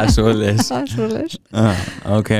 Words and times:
er 0.00 0.10
svo 0.10 0.30
er 0.32 0.88
svo 0.90 1.06
leis 1.10 1.36
ok, 2.10 2.30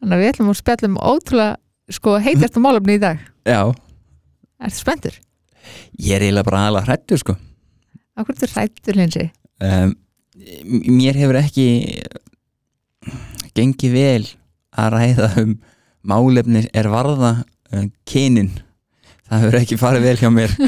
þannig 0.00 0.14
að 0.16 0.22
við 0.22 0.30
ætlum 0.32 0.50
að 0.52 0.58
spjallum 0.60 0.96
ótrúlega 1.00 1.56
sko 1.96 2.16
heitast 2.18 2.58
á 2.58 2.60
málefni 2.64 2.96
í 2.98 3.02
dag. 3.02 3.20
Já. 3.46 3.60
Ertu 4.58 4.80
spenntur? 4.80 5.14
ég 5.98 6.16
er 6.16 6.24
eiginlega 6.26 6.46
bara 6.46 6.64
alveg 6.68 6.86
hrættur 6.88 7.20
sko. 7.22 7.36
Akkur 8.16 8.34
er 8.34 8.40
þetta 8.40 8.60
hrættur 8.60 8.98
linsi? 8.98 9.24
um, 9.62 9.94
mér 10.96 11.18
hefur 11.18 11.38
ekki 11.40 11.66
gengið 13.56 13.94
vel 13.96 14.26
að 14.76 14.92
ræða 14.96 15.30
um 15.42 15.56
málefni 16.06 16.66
er 16.76 16.90
varða 16.92 17.32
um, 17.72 17.90
kynin. 18.08 18.52
Það 19.26 19.42
hefur 19.42 19.58
ekki 19.60 19.78
farið 19.80 20.06
vel 20.06 20.18
hjá 20.20 20.30
mér 20.30 20.52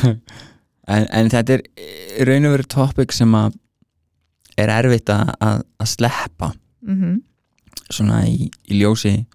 en, 0.90 1.06
en 1.06 1.30
þetta 1.32 1.58
er 1.58 2.26
raun 2.28 2.48
og 2.48 2.56
veru 2.56 2.68
topic 2.76 3.14
sem 3.16 3.34
að 3.38 3.56
er 4.60 4.72
erfitt 4.74 5.10
að, 5.12 5.34
að, 5.40 5.66
að 5.80 5.92
sleppa. 5.96 6.52
Mm 6.86 6.96
svona 7.90 8.22
í, 8.28 8.50
í 8.70 8.78
ljósi 8.80 9.26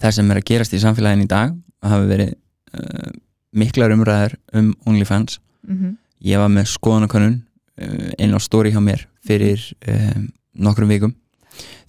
það 0.00 0.14
sem 0.16 0.30
er 0.30 0.40
að 0.40 0.48
gerast 0.48 0.74
í 0.76 0.80
samfélagin 0.82 1.24
í 1.24 1.28
dag 1.30 1.54
það 1.80 1.94
hafi 1.94 2.08
verið 2.10 2.32
uh, 2.32 3.12
miklar 3.52 3.94
umræður 3.94 4.36
um 4.56 4.74
OnlyFans. 4.86 5.40
-hmm. 5.66 5.96
ég 6.20 6.38
var 6.38 6.48
með 6.48 6.70
skoðanakönnun 6.72 7.42
uh, 7.80 8.10
inn 8.18 8.36
á 8.36 8.38
stóri 8.40 8.72
hjá 8.72 8.80
mér 8.80 9.06
fyrir 9.24 9.60
um, 9.86 10.28
nokkrum 10.54 10.88
vikum. 10.88 11.14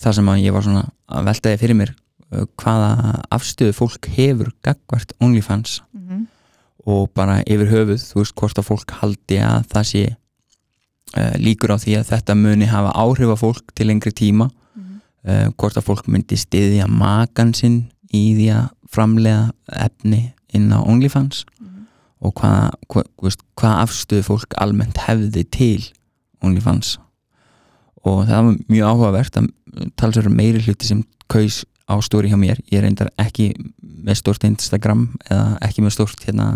Þar 0.02 0.14
sem 0.14 0.30
að 0.30 0.44
ég 0.44 0.54
var 0.54 0.64
svona 0.64 0.86
að 1.08 1.26
veltaði 1.26 1.62
fyrir 1.62 1.76
mér 1.76 1.94
uh, 2.32 2.46
hvaða 2.60 3.22
afstöðu 3.32 3.74
fólk 3.74 4.08
hefur 4.16 4.52
gagvart 4.64 5.14
OnlyFans. 5.20 5.82
Mm 5.82 6.00
-hmm. 6.00 6.01
Og 6.90 7.12
bara 7.18 7.42
yfir 7.46 7.70
höfuð 7.70 8.02
þú 8.02 8.22
veist 8.22 8.36
hvort 8.40 8.60
að 8.60 8.68
fólk 8.68 8.96
haldi 9.02 9.38
að 9.44 9.68
það 9.72 9.88
sé 9.92 10.04
uh, 10.10 11.36
líkur 11.42 11.76
á 11.76 11.78
því 11.82 11.98
að 12.00 12.10
þetta 12.12 12.38
muni 12.40 12.70
hafa 12.72 12.96
áhrif 12.98 13.34
á 13.34 13.38
fólk 13.38 13.74
til 13.78 13.90
lengri 13.92 14.14
tíma. 14.16 14.50
Uh, 15.22 15.52
hvort 15.54 15.78
að 15.78 15.86
fólk 15.86 16.08
myndi 16.10 16.38
stiðja 16.40 16.88
makan 16.90 17.54
sinn 17.54 17.84
í 18.10 18.32
því 18.34 18.48
að 18.58 18.70
framlega 18.92 19.52
efni 19.86 20.32
inn 20.52 20.72
á 20.74 20.82
OnlyFans 20.82 21.46
og 22.22 22.34
hvað 22.38 22.74
hva, 22.92 23.04
hva, 23.58 23.70
afstöðu 23.82 24.26
fólk 24.28 24.58
almennt 24.62 25.00
hefði 25.08 25.46
til 25.54 25.86
OnlyFans. 26.46 26.98
Og 28.06 28.26
það 28.28 28.48
var 28.48 28.60
mjög 28.74 28.92
áhugavert 28.92 29.40
að 29.40 29.48
talsverður 29.98 30.36
meiri 30.36 30.62
hluti 30.66 30.90
sem 30.90 31.04
kaus 31.32 31.62
á 31.92 31.96
stóri 32.04 32.32
hjá 32.32 32.38
mér. 32.40 32.60
Ég 32.72 32.80
er 32.80 32.86
reyndar 32.88 33.12
ekki 33.22 33.52
með 33.82 34.20
stórt 34.22 34.46
Instagram 34.48 35.10
eða 35.28 35.58
ekki 35.68 35.84
með 35.86 35.96
stórt 35.98 36.24
hérna, 36.28 36.48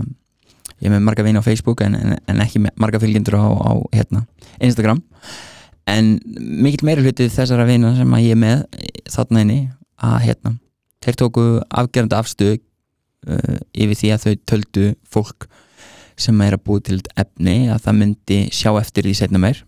ég 0.79 0.87
er 0.89 0.95
með 0.95 1.03
marga 1.07 1.25
vini 1.27 1.41
á 1.41 1.45
Facebook 1.45 1.83
en, 1.85 1.95
en, 1.99 2.15
en 2.31 2.41
ekki 2.43 2.61
með 2.63 2.75
marga 2.81 3.01
fylgjendur 3.03 3.37
á, 3.37 3.45
á 3.45 3.71
hérna, 3.95 4.23
Instagram. 4.63 5.01
En 5.91 6.15
mikill 6.65 6.85
meiri 6.87 7.03
hluti 7.05 7.27
þessara 7.29 7.67
vina 7.69 7.91
sem 7.97 8.15
að 8.17 8.23
ég 8.25 8.33
er 8.37 8.41
með 8.41 8.63
þarna 9.13 9.43
inni 9.45 9.59
að 10.01 10.15
hérna, 10.25 10.55
þeir 11.05 11.19
tóku 11.21 11.43
afgerandi 11.69 12.17
afstöð 12.17 12.55
uh, 12.57 13.59
yfir 13.77 13.99
því 13.99 14.09
að 14.15 14.23
þau 14.25 14.33
töldu 14.49 14.87
fólk 15.13 15.45
sem 16.17 16.39
er 16.41 16.55
að 16.55 16.63
búi 16.65 16.81
til 16.87 17.01
efni 17.19 17.67
að 17.69 17.83
það 17.85 17.97
myndi 17.99 18.39
sjá 18.55 18.71
eftir 18.79 19.05
því 19.05 19.13
setna 19.19 19.41
meir. 19.43 19.61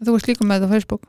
Þú 0.00 0.14
varst 0.16 0.28
líka 0.30 0.44
með 0.48 0.64
þetta 0.64 0.68
á 0.68 0.74
Facebook? 0.74 1.06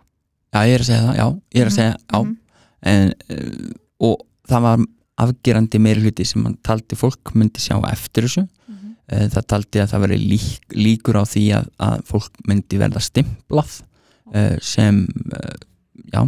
Já 0.54 0.60
ég 0.68 0.76
er 0.78 0.84
að 0.84 0.88
segja 0.90 1.06
það, 1.08 1.16
já, 1.18 1.26
ég 1.58 1.62
er 1.66 1.70
að 1.72 1.76
segja 1.78 1.94
já, 1.96 2.20
Mhm. 2.22 2.36
En, 2.84 3.14
uh, 3.30 3.72
og 4.00 4.22
það 4.50 4.62
var 4.62 4.86
afgerandi 5.18 5.80
meiri 5.82 6.02
hluti 6.06 6.26
sem 6.26 6.44
hann 6.46 6.58
taldi 6.64 6.96
fólk 6.96 7.34
myndi 7.36 7.60
sjá 7.64 7.78
eftir 7.92 8.24
þessu 8.28 8.44
Mhm. 8.68 8.96
uh, 9.12 9.28
það 9.34 9.46
taldi 9.48 9.80
að 9.82 9.90
það 9.94 10.02
veri 10.06 10.18
lík, 10.30 10.60
líkur 10.76 11.16
á 11.18 11.24
því 11.26 11.46
að, 11.58 11.70
að 11.80 12.04
fólk 12.06 12.32
myndi 12.48 12.78
verða 12.78 13.02
stimplað 13.02 13.82
uh, 14.36 14.58
sem 14.62 15.08
uh, 15.34 15.56
já, 16.14 16.22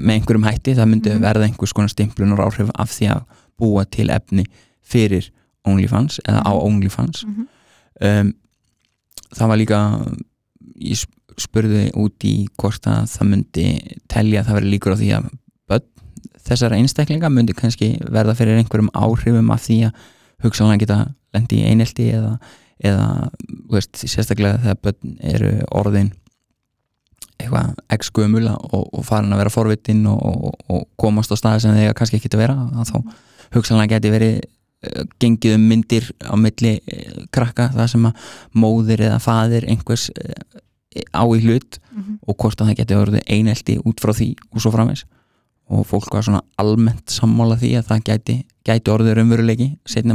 með 0.00 0.14
einhverjum 0.18 0.44
hætti 0.48 0.74
það 0.76 0.88
myndi 0.92 1.10
Mhm. 1.14 1.22
verða 1.22 1.46
einhvers 1.48 1.72
konar 1.72 1.88
stimplunar 1.88 2.40
áhrif 2.44 2.70
af 2.74 2.90
því 2.90 3.08
að 3.14 3.22
búa 3.58 3.84
til 3.90 4.08
efni 4.10 4.44
fyrir 4.82 5.30
OnlyFans 5.66 6.20
eða 6.28 6.42
á 6.44 6.52
OnlyFans 6.52 7.24
Mhm. 7.24 7.46
um, 8.00 8.34
það 9.34 9.48
var 9.48 9.56
líka 9.58 9.78
ég 10.80 10.96
sp- 10.98 11.14
spurði 11.38 11.90
út 11.94 12.18
í 12.24 12.46
hvort 12.58 12.82
að 12.90 13.06
það 13.14 13.28
myndi 13.30 13.66
telja 14.08 14.40
að 14.42 14.46
það 14.48 14.54
veri 14.58 14.70
líkur 14.74 14.92
á 14.94 15.00
því 15.00 15.10
að 15.18 15.28
þessara 16.48 16.78
einstaklinga 16.80 17.30
myndi 17.32 17.54
kannski 17.56 17.94
verða 18.08 18.34
fyrir 18.38 18.58
einhverjum 18.60 18.90
áhrifum 18.96 19.52
af 19.54 19.66
því 19.66 19.78
að 19.88 20.06
hugsanlega 20.44 20.84
geta 20.84 20.98
lendi 21.34 21.60
í 21.60 21.66
einelti 21.70 22.08
eða, 22.14 22.36
eða 22.84 23.06
veist, 23.72 23.98
sérstaklega 24.04 24.60
þegar 24.64 24.82
börn 24.86 25.16
eru 25.34 25.52
orðin 25.76 26.12
eitthvað 27.38 27.74
ex-gömul 27.94 28.46
og, 28.50 28.84
og 28.98 29.02
farin 29.06 29.34
að 29.34 29.42
vera 29.44 29.52
forvitin 29.54 30.06
og, 30.10 30.22
og, 30.26 30.54
og 30.74 30.86
komast 30.98 31.30
á 31.30 31.36
staði 31.38 31.64
sem 31.64 31.76
þeir 31.76 31.96
kannski 31.98 32.18
ekki 32.18 32.30
að 32.34 32.40
vera 32.42 32.56
að 32.80 32.88
þá 32.90 32.96
hugsanlega 33.54 33.94
geti 33.96 34.10
verið 34.14 34.38
uh, 34.42 35.04
gengið 35.22 35.54
um 35.58 35.68
myndir 35.70 36.08
á 36.26 36.34
milli 36.40 36.72
uh, 36.80 37.20
krakka 37.34 37.68
það 37.76 37.92
sem 37.94 38.08
að 38.10 38.24
móðir 38.58 39.04
eða 39.06 39.20
faðir 39.22 39.68
einhvers 39.70 40.08
uh, 40.14 40.64
á 41.14 41.22
í 41.30 41.44
hlut 41.44 41.78
Mhm. 41.98 42.18
og 42.30 42.36
hvort 42.38 42.60
að 42.62 42.68
það 42.68 42.76
geti 42.78 42.94
orðið 42.94 43.22
einelti 43.34 43.74
út 43.82 43.98
frá 43.98 44.12
því 44.14 44.26
og 44.54 44.60
svo 44.62 44.70
framvegs 44.70 45.00
og 45.68 45.84
fólk 45.86 46.08
var 46.14 46.24
svona 46.24 46.42
almennt 46.60 47.12
sammála 47.12 47.58
því 47.60 47.74
að 47.78 47.88
það 47.90 48.04
gæti, 48.08 48.36
gæti 48.64 48.92
orðið 48.94 49.18
raunveruleiki 49.18 49.68
setna 49.86 50.14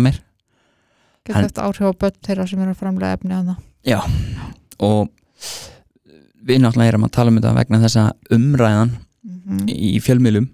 Getur 1.24 1.36
Hann- 1.38 1.46
þetta 1.48 1.64
áhrif 1.70 1.88
á 1.88 1.94
börn 2.02 2.18
þeirra 2.26 2.48
sem 2.50 2.60
eru 2.60 2.72
að 2.74 2.80
framlega 2.82 3.14
efni 3.18 3.32
að 3.38 3.46
það 3.54 3.58
Já, 3.88 4.00
og 4.80 5.10
við 6.44 6.60
náttúrulega 6.60 6.92
erum 6.92 7.06
að 7.08 7.14
tala 7.16 7.32
um 7.32 7.38
þetta 7.40 7.54
vegna 7.56 7.80
þess 7.84 7.98
að 8.02 8.38
umræðan 8.38 8.92
Mhm. 9.24 9.68
í 9.70 10.00
fjölmiðlum 10.04 10.50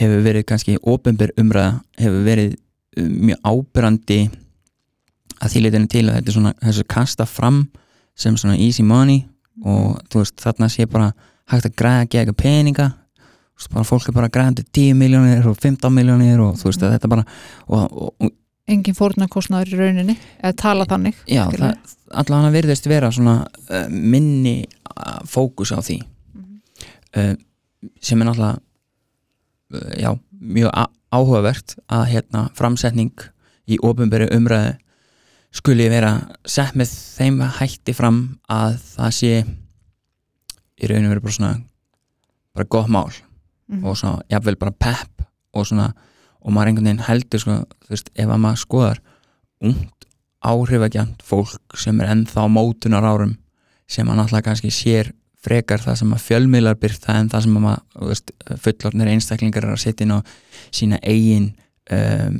hefur 0.00 0.22
verið 0.24 0.46
kannski 0.48 0.78
ofinber 0.88 1.30
umræða, 1.36 1.82
hefur 1.98 2.24
verið 2.24 2.54
uh, 2.96 3.08
mjög 3.08 3.38
ábyrrandi 3.44 4.30
að 5.42 5.50
því 5.52 5.60
leitinu 5.62 5.88
til 5.88 6.04
að 6.08 6.14
þetta 6.16 6.28
er 6.28 6.36
svona 6.36 6.54
þessu 6.62 6.84
kasta 6.88 7.26
fram 7.26 7.68
sem 8.14 8.36
svona 8.36 8.56
easy 8.58 8.82
money 8.82 9.24
og 9.64 10.00
þú 10.08 10.22
veist 10.22 10.36
þarna 10.40 10.68
sé 10.72 10.86
bara 10.88 11.12
hægt 11.52 11.66
að 11.68 11.76
græða 11.76 12.08
gegn 12.08 12.34
peninga 12.34 12.92
bara 13.72 13.86
fólk 13.86 14.08
er 14.08 14.16
bara 14.16 14.28
að 14.30 14.36
græða 14.36 14.54
til 14.60 14.68
10 14.92 15.00
miljónir 15.00 15.48
og 15.48 15.58
15 15.58 15.92
miljónir 15.94 16.40
og 16.42 16.56
þú 16.60 16.70
veist 16.70 16.86
að 16.86 16.94
þetta 16.96 17.10
bara 17.12 17.26
og, 17.68 17.82
og, 17.82 18.14
og 18.18 18.38
Engin 18.70 18.94
fórnarkostnaður 18.94 19.72
í 19.74 19.78
rauninni 19.80 20.14
eða 20.38 20.54
tala 20.60 20.86
þannig 20.88 21.16
Já, 21.26 21.44
það 21.50 21.96
allavega 22.12 22.52
virðist 22.54 22.86
vera 22.90 23.10
svona 23.12 23.40
uh, 23.42 23.88
minni 23.90 24.62
uh, 24.62 25.20
fókus 25.28 25.72
á 25.74 25.80
því. 25.82 25.98
Uh, 27.12 27.34
sem 28.04 28.20
er 28.20 28.28
náttúrulega 28.28 28.60
uh, 29.74 29.94
já, 29.98 30.10
mjög 30.30 30.70
áhugavert 31.12 31.76
að 31.92 32.06
hérna 32.12 32.44
framsetning 32.56 33.26
í 33.68 33.80
ofinberi 33.82 34.30
umræðu 34.34 34.76
skuli 35.52 35.90
vera 35.92 36.14
sett 36.48 36.78
með 36.78 36.94
þeim 37.18 37.42
hætti 37.58 37.92
fram 37.96 38.22
að 38.48 38.78
það 38.94 39.10
sé 39.18 39.32
í 39.42 40.88
rauninu 40.88 41.12
verið 41.12 41.26
bara 41.26 41.36
svona 41.36 41.52
bara 42.56 42.70
gott 42.72 42.88
mál 42.92 43.10
Mhm. 43.72 43.84
og 43.84 43.96
svona 43.96 44.22
jafnvel 44.30 44.58
bara 44.60 44.72
pepp 44.72 45.24
og 45.54 45.66
svona 45.66 45.92
og 46.42 46.52
maður 46.52 46.72
einhvern 46.72 46.88
veginn 46.90 47.06
heldur 47.06 47.40
sko, 47.40 47.56
þú 47.86 47.94
veist, 47.94 48.10
ef 48.14 48.28
að 48.28 48.40
maður 48.42 48.62
skoðar 48.62 49.00
ungt 49.62 50.06
áhrifagjant 50.42 51.22
fólk 51.22 51.78
sem 51.78 52.00
er 52.02 52.10
ennþá 52.12 52.48
mótunar 52.50 53.06
árum 53.06 53.36
sem 53.86 54.08
að 54.08 54.18
náttúrulega 54.18 54.48
kannski 54.48 54.72
sér 54.74 55.12
frekar 55.42 55.82
það 55.82 55.98
sem 56.00 56.14
að 56.14 56.24
fjölmiðlar 56.26 56.78
byrta 56.82 57.16
en 57.18 57.30
það 57.30 57.44
sem 57.46 57.56
að 57.58 57.64
maður, 57.66 57.84
þú 57.94 58.10
veist, 58.10 58.32
fullornir 58.64 59.10
einstaklingar 59.12 59.66
er 59.66 59.74
að 59.74 59.82
setja 59.82 60.06
inn 60.06 60.14
á 60.14 60.20
sína 60.74 60.98
eigin 61.02 61.48
um, 61.90 62.38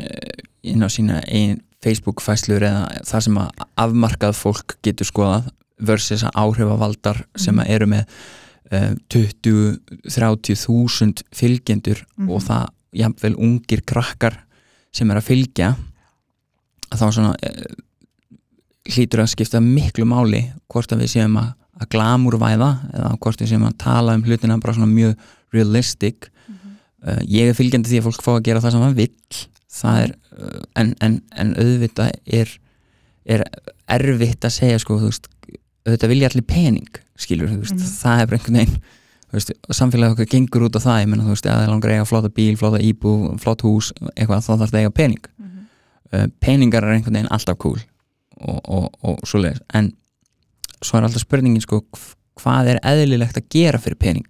eh, 0.00 0.40
inn 0.62 0.84
á 0.84 0.88
sína 0.92 1.22
eigin 1.28 1.60
Facebook 1.80 2.20
fæslur 2.20 2.64
eða 2.64 2.88
það 3.08 3.24
sem 3.26 3.38
að 3.40 3.64
afmarkað 3.80 4.36
fólk 4.36 4.76
getur 4.84 5.08
skoðað 5.08 5.48
versus 5.80 6.24
að 6.28 6.36
áhrifavaldar 6.42 7.22
sem 7.40 7.56
að 7.60 7.72
eru 7.76 7.88
með 7.88 8.18
um, 8.72 8.96
20-30 9.12 10.58
þúsund 10.64 11.22
fylgjendur 11.34 12.02
Mhm. 12.18 12.28
og 12.30 12.42
það 12.46 12.68
jafnvel 13.00 13.34
ungir 13.38 13.82
krakkar 13.86 14.38
sem 14.92 15.10
er 15.10 15.20
að 15.20 15.28
fylgja 15.30 15.76
að 16.90 16.98
þá 16.98 17.06
svona 17.14 17.34
uh, 17.34 17.74
hlýtur 18.90 19.22
að 19.22 19.30
skipta 19.34 19.60
miklu 19.62 20.04
máli 20.08 20.40
hvort 20.72 20.90
að 20.92 21.04
við 21.04 21.12
séum 21.14 21.36
að, 21.38 21.52
að 21.80 21.90
glamúrvæða 21.94 22.70
eða 22.94 23.12
hvort 23.22 23.40
við 23.44 23.52
séum 23.52 23.66
að 23.68 23.76
tala 23.78 24.14
um 24.18 24.24
hlutina 24.26 24.58
bara 24.60 24.74
svona 24.74 24.90
mjög 24.90 25.14
realistic. 25.54 26.30
Uh, 27.00 27.20
ég 27.24 27.48
er 27.48 27.54
fylgjandi 27.56 27.88
því 27.90 28.00
að 28.00 28.08
fólk 28.10 28.22
fá 28.26 28.32
að 28.36 28.42
gera 28.48 28.60
það 28.60 28.74
sem 28.74 28.82
það 28.84 28.98
vill. 28.98 29.44
Það 29.70 30.00
er, 30.02 30.10
en, 30.80 30.88
en, 31.00 31.14
en 31.38 31.52
auðvitað 31.56 32.10
er, 32.26 32.50
er 33.24 33.44
erfitt 33.90 34.44
að 34.44 34.52
segja 34.56 34.80
sko, 34.82 34.98
veist, 34.98 35.28
auðvitað 35.86 36.10
vilja 36.12 36.28
allir 36.30 36.44
pening 36.50 36.90
skilur, 37.20 37.52
veist, 37.60 37.76
Mhm. 37.76 37.92
það 38.02 38.20
er 38.22 38.26
bara 38.30 38.38
einhvern 38.40 38.58
veginn 38.60 38.80
samfélagið 39.70 40.12
okkar 40.16 40.26
gengur 40.32 40.64
út 40.66 40.76
á 40.76 40.80
það 40.82 41.00
ég 41.04 41.08
menna, 41.12 41.24
veist, 41.28 41.46
að 41.46 41.60
það 41.60 41.68
langar 41.70 41.90
að 41.90 41.96
eiga 42.00 42.06
flotta 42.10 42.30
bíl, 42.34 42.56
flotta 42.58 42.80
íbú 42.82 43.12
flott 43.38 43.62
hús, 43.62 43.92
eitthvað, 44.16 44.42
þá 44.42 44.50
þarf 44.56 44.70
það 44.70 44.78
að 44.78 44.80
eiga 44.82 44.94
pening. 44.96 45.24
Uh, 46.12 46.26
peningar 46.42 46.82
er 46.82 46.96
einhvern 46.96 47.14
veginn 47.14 47.30
alltaf 47.30 47.58
cool 47.62 47.78
og, 48.40 48.60
og, 48.66 48.88
og 49.06 49.20
svoleiðis 49.22 49.60
en 49.78 49.92
svo 50.82 50.98
er 50.98 51.04
alltaf 51.06 51.22
spurningin 51.22 51.62
sko 51.62 51.84
hv- 51.94 52.16
hvað 52.40 52.70
er 52.72 52.80
eðlilegt 52.82 53.36
að 53.38 53.46
gera 53.54 53.78
fyrir 53.78 53.94
pening? 54.00 54.26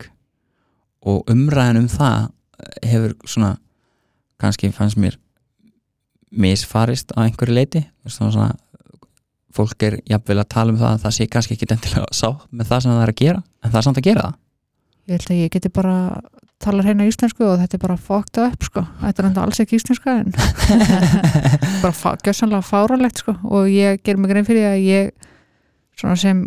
Og 1.09 1.25
umræðan 1.33 1.79
um 1.81 1.89
það 1.89 2.29
hefur 2.85 3.15
svona 3.25 3.55
kannski 4.39 4.69
fannst 4.77 4.99
mér 5.01 5.17
misfarist 6.31 7.11
á 7.17 7.25
einhverju 7.25 7.55
leiti 7.57 7.81
svona, 8.07 8.31
svona, 8.35 8.51
fólk 9.57 9.83
er 9.83 9.99
jafnvel 10.09 10.39
að 10.43 10.53
tala 10.55 10.73
um 10.73 10.79
það 10.81 10.93
að 10.93 11.03
það 11.05 11.17
sé 11.17 11.27
kannski 11.27 11.57
ekki 11.57 11.71
endilega 11.75 12.07
sátt 12.15 12.47
með 12.51 12.71
það 12.71 12.85
sem 12.85 12.93
það 12.93 13.03
er 13.03 13.13
að 13.15 13.21
gera 13.23 13.41
en 13.41 13.71
það 13.71 13.81
er 13.81 13.87
samt 13.89 14.01
að 14.01 14.09
gera 14.09 14.27
það 14.27 14.39
ég 15.11 15.17
held 15.17 15.31
að 15.31 15.41
ég 15.41 15.53
geti 15.57 15.73
bara 15.75 15.97
tala 16.61 16.85
hreina 16.85 17.07
íslensku 17.09 17.45
og 17.49 17.61
þetta 17.63 17.77
er 17.79 17.83
bara 17.83 17.97
fucked 17.97 18.41
up 18.43 18.65
sko. 18.67 18.83
þetta 19.01 19.23
er 19.23 19.29
enda 19.31 19.45
alls 19.45 19.61
ekki 19.63 19.79
íslenska 19.79 20.17
en 20.21 20.33
bara 21.85 21.95
fá, 21.97 22.11
gjössanlega 22.21 22.67
fáralegt 22.67 23.23
sko. 23.23 23.37
og 23.49 23.71
ég 23.73 24.03
ger 24.05 24.21
mig 24.21 24.33
grein 24.33 24.49
fyrir 24.49 24.69
að 24.75 24.83
ég 24.85 25.29
svona 25.97 26.19
sem 26.21 26.45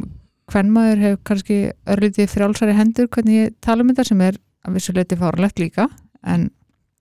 hvernmaður 0.52 1.02
hef 1.08 1.20
kannski 1.26 1.58
örlítið 1.90 2.30
frjálsari 2.30 2.78
hendur 2.78 3.10
hvernig 3.10 3.40
ég 3.40 3.58
tala 3.64 3.84
um 3.84 3.90
þetta 3.90 4.08
sem 4.12 4.24
er 4.26 4.38
að 4.64 4.78
vissuleiti 4.78 5.20
fáralegt 5.20 5.60
líka 5.60 5.88
en, 6.22 6.50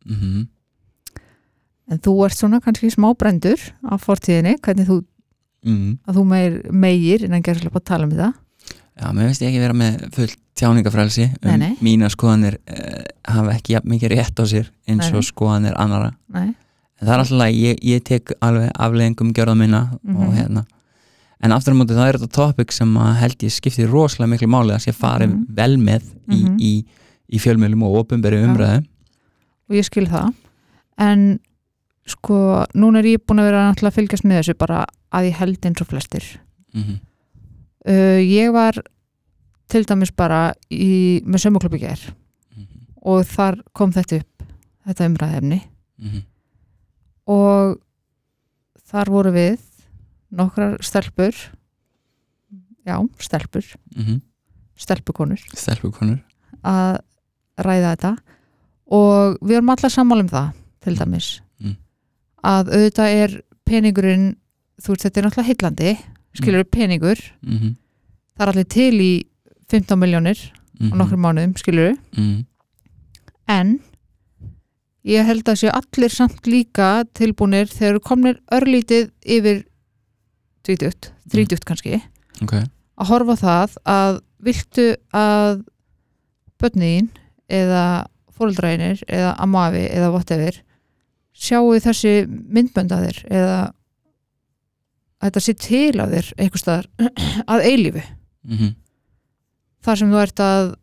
mm 0.06 0.16
-hmm. 0.16 0.46
en 1.92 1.98
þú 1.98 2.14
ert 2.24 2.38
svona 2.38 2.60
kannski 2.60 2.90
smá 2.90 3.12
brendur 3.14 3.60
á 3.84 3.94
fortíðinni, 3.98 4.56
hvernig 4.62 4.88
þú 4.88 5.02
Mm 5.64 5.98
að 6.08 6.16
þú 6.18 6.24
meir, 6.26 6.56
meir 6.72 7.24
innan 7.26 7.42
gerðslega 7.42 7.78
að 7.78 7.84
tala 7.84 8.04
um 8.08 8.10
þetta 8.10 8.32
Já, 8.92 9.06
mér 9.16 9.28
veist 9.30 9.40
ég 9.42 9.48
ekki 9.48 9.60
vera 9.62 9.74
með 9.74 10.02
fullt 10.12 10.36
tjáningafrælsi 10.58 11.24
um 11.30 11.48
Nei, 11.48 11.56
nei. 11.58 11.76
mína 11.80 12.10
skoðanir 12.12 12.58
uh, 12.68 13.04
hafa 13.24 13.54
ekki 13.56 13.72
jafn 13.76 13.88
mikið 13.94 14.12
rétt 14.16 14.42
á 14.42 14.44
sér 14.50 14.68
eins 14.90 15.08
og 15.08 15.22
nei. 15.22 15.28
skoðanir 15.30 15.78
annara 15.80 16.10
Nei, 16.34 16.48
en 17.00 17.06
það 17.06 17.14
er 17.14 17.22
alltaf 17.22 17.40
að 17.46 17.56
ég, 17.56 17.78
ég 17.88 18.02
tek 18.04 18.34
alveg 18.44 18.70
afleðingum 18.76 19.32
gjörða 19.32 19.56
minna 19.56 19.82
og 19.94 20.26
Mhm. 20.28 20.34
hérna 20.36 20.64
en 21.42 21.50
aftur 21.56 21.72
á 21.74 21.78
móti 21.80 21.96
það 21.96 22.08
er 22.08 22.18
þetta 22.20 22.36
topic 22.36 22.72
sem 22.72 22.94
held 22.96 23.38
ég 23.42 23.50
skiptir 23.50 23.88
rosalega 23.90 24.30
miklu 24.34 24.46
máli 24.52 24.74
að 24.76 24.84
sé 24.84 24.92
farið 24.94 25.30
Mhm. 25.32 25.46
vel 25.48 25.76
með 25.78 26.02
í, 26.28 26.42
Mhm. 26.44 26.56
í, 26.60 26.84
í 27.32 27.38
fjölmjölum 27.40 27.82
og 27.82 28.04
ofinberi 28.04 28.42
umræðu 28.44 28.84
og 29.70 29.74
ég 29.76 29.84
skil 29.84 30.06
það 30.06 30.34
en 30.98 31.40
sko, 32.06 32.66
núna 32.74 32.98
er 32.98 33.04
ég 33.16 33.24
búin 33.26 33.40
að 33.40 33.48
vera 33.50 33.72
að 33.72 33.94
fylgjast 33.94 34.24
með 34.28 34.42
þessu 34.42 34.58
bara 34.58 34.84
að 35.12 35.28
ég 35.30 35.36
held 35.38 35.66
eins 35.68 35.80
og 35.84 35.86
flestir. 35.90 36.24
Mm 36.74 36.82
-hmm. 36.82 36.98
uh, 37.88 38.20
ég 38.22 38.52
var 38.52 38.82
til 39.68 39.84
dæmis 39.84 40.10
bara 40.12 40.54
í, 40.70 41.22
með 41.24 41.38
sömuklubbi 41.46 41.78
ger 41.78 42.14
og 43.02 43.24
þar 43.26 43.62
kom 43.72 43.92
þetta 43.92 44.16
upp 44.20 44.42
þetta 44.86 45.06
umræðefni 45.06 45.60
Mhm. 45.98 46.22
og 47.26 47.78
þar 48.90 49.10
voru 49.10 49.30
við 49.32 49.58
nokkrar 50.30 50.76
stelpur. 50.82 51.32
Já, 52.86 52.96
stelpur. 53.18 53.64
Stelpukonur. 54.76 55.38
Stelpukonur. 55.54 56.18
Að 56.64 56.98
ræða 57.58 57.94
þetta. 57.96 58.16
Og 58.86 59.38
við 59.42 59.56
erum 59.56 59.68
allar 59.70 59.90
sammála 59.90 60.20
um 60.20 60.28
það 60.28 60.52
til 60.80 60.96
dæmis. 60.96 61.40
Mm. 61.60 61.76
að 62.44 62.72
auðvitað 62.74 63.08
er 63.22 63.42
peningurinn 63.64 64.36
þú 64.82 64.94
veist 64.94 65.06
þetta 65.06 65.20
er 65.20 65.26
náttúrulega 65.26 65.50
heillandi 65.50 65.92
skilur 66.32 66.64
peningur, 66.64 67.18
mm 67.42 67.58
-hmm. 67.58 67.74
það 68.36 68.42
er 68.42 68.52
allir 68.52 68.68
til 68.68 68.94
í 69.00 69.12
15 69.68 69.98
miljónir 69.98 70.38
á 70.82 70.94
nokkrum 70.96 71.20
mánuðum 71.20 71.56
skilur 71.56 71.96
mm 72.16 72.44
en 73.50 73.78
ég 75.02 75.26
held 75.26 75.48
að 75.50 75.62
sé 75.62 75.72
allir 75.72 76.12
samt 76.14 76.46
líka 76.46 77.04
tilbúnir 77.18 77.70
þegar 77.70 78.00
komnir 78.06 78.38
örlítið 78.54 79.10
yfir 79.22 79.64
20, 80.68 81.10
30 81.32 81.66
kannski 81.66 81.98
ok. 82.42 82.54
að 82.62 83.10
horfa 83.10 83.36
það 83.40 83.76
að 83.82 84.20
viltu 84.42 84.86
að 85.16 85.64
börnin 86.62 87.10
eða 87.50 88.06
fóreldrænir 88.32 89.02
eða 89.10 89.34
amafi 89.42 89.88
eða 89.90 90.12
whatever 90.14 90.60
sjáu 91.34 91.74
þessi 91.82 92.22
myndbönd 92.28 92.94
að 92.94 93.08
þér 93.08 93.22
eða 93.40 93.58
að 95.22 95.28
þetta 95.28 95.42
sé 95.46 95.54
til 95.62 96.02
af 96.02 96.10
þér 96.10 96.30
einhvers 96.36 96.64
staðar 96.64 96.88
að 97.52 97.66
eilífu. 97.70 98.02
Mm 98.42 98.56
-hmm. 98.58 98.72
þar 99.86 99.98
sem 99.98 100.10
þú 100.10 100.22
ert 100.22 100.40
að 100.42 100.74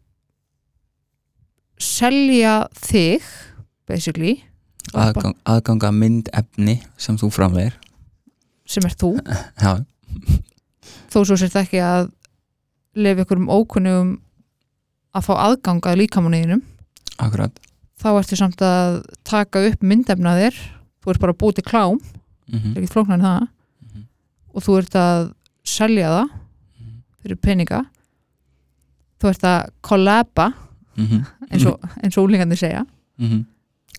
selja 1.80 2.53
þig 2.75 3.25
basically. 3.88 4.39
Aðgang, 4.94 5.36
aðganga 5.45 5.91
myndefni 5.91 6.80
sem 6.97 7.18
þú 7.18 7.30
framlegir 7.30 7.75
sem 8.69 8.86
er 8.86 8.95
þú. 8.97 9.15
Já, 9.63 9.83
þó 11.09 11.19
svo 11.25 11.38
sért 11.38 11.57
ekki 11.59 11.81
að 11.83 12.12
lefa 13.00 13.25
ykkur 13.25 13.41
um 13.41 13.50
ókunnugum 13.50 14.12
að 15.15 15.25
fá 15.25 15.33
aðgang 15.38 15.86
að 15.89 16.01
líkamanniðinum. 16.03 16.62
Akkurat. 17.19 17.56
Þá 18.00 18.09
ertu 18.13 18.38
samt 18.39 18.62
að 18.63 19.01
taka 19.27 19.63
upp 19.68 19.81
myndefna 19.83 20.36
þér. 20.38 20.59
Þú 21.00 21.13
ert 21.13 21.24
bara 21.24 21.36
að 21.36 21.41
búið 21.41 21.59
til 21.59 21.68
klám. 21.68 21.97
Mm 22.50 22.59
það 22.59 22.75
er 22.77 22.83
ekki 22.83 22.94
flóknar 22.94 23.18
en 23.19 23.25
það. 23.25 23.47
Og 24.54 24.63
þú 24.66 24.78
ert 24.81 24.96
að 25.00 25.31
selja 25.68 26.10
það 26.16 26.34
fyrir 27.19 27.40
peninga 27.44 27.84
þú 29.19 29.31
ert 29.34 29.44
að 29.44 29.69
kollaba 29.81 30.54
-hmm. 30.96 31.25
eins 31.51 31.66
og, 31.66 31.80
eins 32.04 32.18
og 32.18 32.28
úlingandi 32.28 32.56
segja. 32.56 32.86
Mm 33.18 33.46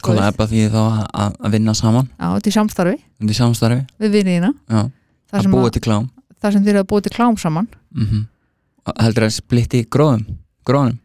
Kollaba 0.01 0.47
því 0.47 0.71
þá 0.73 0.81
að- 1.13 1.35
að 1.45 1.51
vinna 1.51 1.75
saman. 1.75 2.09
Á, 2.19 2.41
til 2.41 2.53
samstarfi. 2.53 2.97
Undir 3.21 3.35
samstarfi. 3.35 3.87
Við 4.01 4.11
vinniðina 4.11 4.55
já, 4.71 4.91
að 5.33 5.51
búa 5.51 5.71
til 5.71 5.83
klám. 5.83 6.09
þar 6.41 6.53
sem 6.53 6.65
þið 6.65 6.69
eru 6.69 6.79
að 6.81 6.87
búið 6.87 7.03
til 7.03 7.13
klám 7.13 7.37
saman. 7.39 7.69
Mm 7.95 8.27
heldur 8.99 9.27
að 9.27 9.37
splitti 9.37 9.85
gróðum 9.85 10.25
gróðum, 10.67 10.99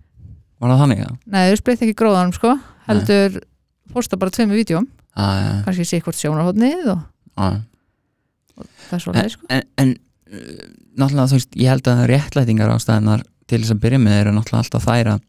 var 0.62 0.70
það 0.72 0.82
þannig 0.84 1.02
að 1.06 1.14
nei, 1.26 1.50
þau 1.52 1.58
splitt 1.60 1.82
ekki 1.82 1.98
gróðanum 2.02 2.34
sko. 2.34 2.60
Heldur 2.88 3.42
posta 3.94 4.18
bara 4.18 4.32
tveimur 4.32 4.56
vídjum 4.56 4.88
kannski 5.66 5.86
sé 5.88 6.02
hvort 6.04 6.18
sjónarhóðnið 6.20 6.90
og, 6.96 7.04
er 9.22 9.32
sko. 9.34 9.48
En, 9.50 9.64
en 9.82 9.94
uh, 9.96 10.66
náttúrulega 10.98 11.30
þú 11.32 11.40
veist, 11.40 11.56
ég 11.60 11.72
held 11.72 11.90
að 11.92 12.04
réttlætingar 12.12 12.74
ástæðinar 12.76 13.26
til 13.50 13.62
þess 13.62 13.76
að 13.76 13.82
byrja 13.86 14.02
með 14.02 14.20
eru 14.22 14.36
náttúrulega 14.36 14.64
alltaf 14.64 14.88
þær 14.88 15.12
að 15.16 15.26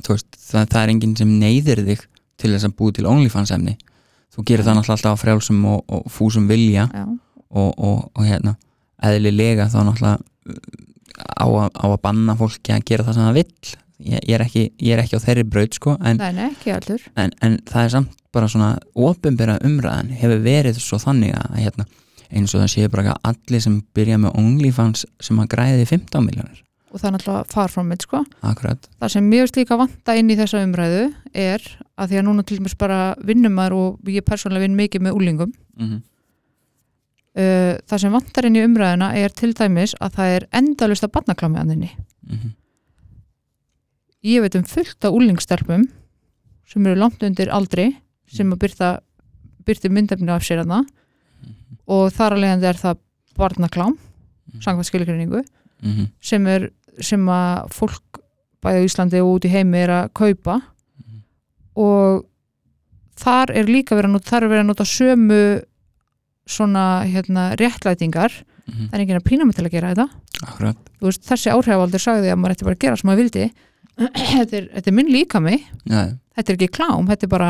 þú 0.00 0.16
veist, 0.16 0.30
það, 0.38 0.66
það 0.74 0.80
er 0.82 0.94
enginn 0.94 1.16
sem 1.18 1.32
neyðir 1.40 1.84
þig 1.88 2.04
til 2.40 2.52
þess 2.54 2.68
að 2.68 2.76
búi 2.78 2.96
til 2.96 3.08
OnlyFans 3.10 3.54
efni. 3.56 3.76
Þú 4.30 4.46
gerir 4.48 4.66
það 4.66 4.78
náttúrulega 4.78 4.98
alltaf 4.98 5.18
á 5.18 5.22
frjálsum 5.24 5.60
og, 5.68 5.82
og 5.90 6.06
fúsum 6.12 6.48
vilja 6.50 6.86
og, 6.94 7.70
og, 7.74 8.06
og 8.14 8.24
hérna 8.24 8.56
eðlilega 9.04 9.68
þá 9.72 9.80
náttúrulega 9.88 10.18
uh, 10.20 10.88
á 11.40 11.46
á 11.76 11.86
að 11.90 12.00
banna 12.04 12.36
fólki 12.38 12.72
að 12.72 12.86
gera 12.88 13.06
það 13.06 13.16
sem 13.16 13.26
það 13.28 13.38
vill. 13.40 13.76
Ég, 14.00 14.22
ég, 14.24 14.32
er 14.32 14.42
ekki, 14.46 14.62
ég 14.80 14.94
er 14.94 15.02
ekki 15.02 15.18
á 15.20 15.24
þeirri 15.26 15.42
braut 15.44 15.76
sko 15.76 15.92
en, 16.00 16.16
nei, 16.16 16.30
nei, 16.32 16.46
ekki 16.54 16.70
allur 16.72 17.02
en, 17.20 17.34
en 17.44 17.58
það 17.68 17.82
er 17.82 17.90
samt 17.92 18.14
bara 18.32 18.48
svona 18.48 18.70
ofinbera 18.96 19.58
umræðan 19.66 20.12
hefur 20.16 20.40
verið 20.44 20.78
svo 20.80 20.96
þannig 21.02 21.34
að 21.36 21.58
hérna, 21.58 21.86
eins 22.30 22.54
og 22.54 22.62
það 22.62 22.72
séu 22.74 22.90
bara 22.92 23.14
að 23.14 23.30
allir 23.32 23.62
sem 23.64 23.78
byrja 23.94 24.18
með 24.22 24.36
OnlyFans 24.40 25.06
sem 25.20 25.38
að 25.42 25.50
græði 25.54 25.86
15 25.86 26.26
miljónir 26.26 26.60
og 26.90 26.98
það 26.98 27.06
er 27.06 27.14
náttúrulega 27.14 27.46
far 27.52 27.70
from 27.70 27.92
it 27.94 28.02
sko. 28.02 28.24
Akkurat. 28.42 28.86
Það 28.98 29.12
sem 29.14 29.26
mjög 29.30 29.50
slíka 29.52 29.76
vanta 29.78 30.14
inn 30.18 30.30
í 30.32 30.36
þessa 30.38 30.62
umræðu 30.66 31.04
er 31.38 31.66
að 31.94 32.10
því 32.10 32.18
að 32.18 32.24
núna 32.26 32.44
til 32.46 32.56
dæmis 32.58 32.74
bara 32.78 33.00
vinnum 33.22 33.54
maður 33.54 33.76
og 33.78 34.10
ég 34.10 34.26
persónulega 34.26 34.66
vinn 34.66 34.78
mikið 34.78 35.04
með 35.06 35.18
úlingum 35.18 35.52
mm 35.52 35.86
-hmm. 35.86 36.00
uh, 37.38 37.74
það 37.86 38.02
sem 38.02 38.12
vantar 38.12 38.48
inn 38.48 38.58
í 38.58 38.64
umræðuna 38.66 39.12
er 39.14 39.30
til 39.30 39.52
dæmis 39.54 39.94
að 40.00 40.16
það 40.18 40.34
er 40.36 40.48
endalust 40.50 41.04
að 41.04 41.14
barnaklámi 41.14 41.58
að 41.58 41.70
henni. 41.70 41.92
Mm 42.26 42.50
ég 44.20 44.42
veit 44.42 44.54
um 44.54 44.64
fullt 44.64 45.04
af 45.04 45.14
úlingstelpum 45.16 45.88
sem 46.68 46.86
eru 46.86 46.98
langt 47.00 47.22
undir 47.22 47.48
aldri 47.48 47.96
sem 48.30 48.52
að 48.52 48.58
byrta, 48.58 49.00
byrti 49.64 49.88
myndefni 49.88 50.30
af 50.30 50.44
sér 50.44 50.58
hana 50.58 50.84
og 51.90 52.12
þar 52.14 52.38
leiðandi 52.38 52.68
er 52.70 52.78
það 52.78 53.00
barnaklám 53.40 53.96
samkvæmt 54.60 54.88
skilgrinningu 54.90 55.42
Mm 55.80 55.90
-hmm. 55.92 56.06
sem, 56.20 56.46
er, 56.46 56.70
sem 57.00 57.28
að 57.28 57.70
fólk 57.72 58.20
bæði 58.60 58.82
á 58.84 58.86
Íslandi 58.88 59.20
og 59.22 59.30
út 59.36 59.44
í 59.48 59.52
heimi 59.52 59.78
er 59.78 59.88
að 59.88 60.10
kaupa. 60.12 60.60
Og 61.76 62.26
þar 63.16 63.50
er 63.56 63.64
líka 63.64 63.96
verið 63.96 64.10
að 64.10 64.12
nota, 64.12 64.30
þar 64.30 64.42
er 64.44 64.48
verið 64.48 64.60
að 64.60 64.66
nota 64.66 64.84
sömu 64.84 65.62
svona 66.46 66.84
hérna 67.08 67.54
réttlætingar. 67.56 68.44
Það 68.90 68.94
er 68.94 69.00
enginn 69.00 69.16
að 69.20 69.28
pína 69.30 69.44
mig 69.46 69.56
til 69.56 69.64
að 69.64 69.72
gera 69.72 69.94
þetta. 69.94 70.08
Veist, 71.00 71.24
þessi 71.24 71.50
áhrifaldur 71.50 72.00
sagði 72.00 72.30
að 72.30 72.38
maður 72.38 72.54
ætti 72.54 72.64
bara 72.64 72.76
að 72.76 72.84
gera 72.84 72.96
sem 72.96 73.08
maður 73.08 73.22
vildi. 73.22 73.50
Þetta 74.36 74.56
er, 74.56 74.68
þetta 74.74 74.88
er 74.90 74.94
minn 74.96 75.10
líkami. 75.12 75.56
Já, 75.84 76.16
þetta 76.36 76.52
er 76.52 76.56
ekki 76.56 76.68
klám, 76.72 77.06
þetta 77.08 77.26
er 77.26 77.28
bara 77.28 77.48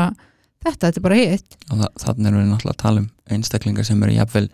þetta, 0.63 0.87
þetta 0.87 0.99
er 0.99 1.03
bara 1.05 1.15
hitt. 1.15 1.57
Og 1.71 1.77
þa 1.79 1.87
þannig 2.03 2.27
erum 2.27 2.41
við 2.41 2.49
náttúrulega 2.51 2.75
að 2.75 2.81
tala 2.81 2.99
um 3.01 3.09
einstaklingar 3.35 3.85
sem 3.87 4.01
eru 4.03 4.13
jafnvel 4.15 4.47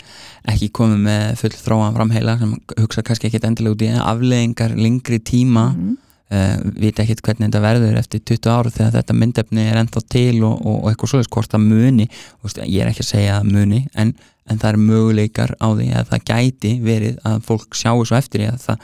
ekki 0.47 0.69
komið 0.71 0.99
með 1.07 1.37
full 1.41 1.55
þróan 1.55 1.95
framheila 1.97 2.37
sem 2.41 2.53
hugsa 2.79 3.03
kannski 3.03 3.27
ekki 3.31 3.41
endilega 3.47 3.75
út 3.75 3.85
í 3.87 3.89
afleðingar 4.01 4.75
lengri 4.77 5.19
tíma 5.19 5.65
Mhm. 5.75 5.97
uh, 6.31 6.71
vita 6.75 7.03
ekkert 7.03 7.21
hvernig 7.23 7.47
þetta 7.51 7.61
verður 7.63 7.97
eftir 8.01 8.19
20 8.19 8.49
ára 8.51 8.69
þegar 8.71 8.95
þetta 8.97 9.13
myndefni 9.15 9.67
er 9.71 9.77
ennþá 9.83 10.01
til 10.09 10.43
og, 10.43 10.57
og, 10.65 10.83
og 10.83 10.89
eitthvað 10.91 11.13
svoleiðis 11.13 11.31
hvort 11.35 11.51
það 11.53 11.67
muni 11.67 12.07
veist, 12.43 12.57
ég 12.67 12.81
er 12.83 12.89
ekki 12.91 13.05
að 13.05 13.11
segja 13.13 13.37
muni 13.47 13.87
en, 13.95 14.13
en 14.47 14.57
það 14.59 14.69
er 14.73 14.77
möguleikar 14.77 15.55
á 15.59 15.67
því 15.75 15.87
að 15.95 16.09
það 16.11 16.25
gæti 16.31 16.73
verið 16.83 17.17
að 17.27 17.41
fólk 17.47 17.75
sjáu 17.75 18.03
svo 18.05 18.17
eftir 18.19 18.43
því 18.43 18.49
að 18.51 18.59
það, 18.65 18.77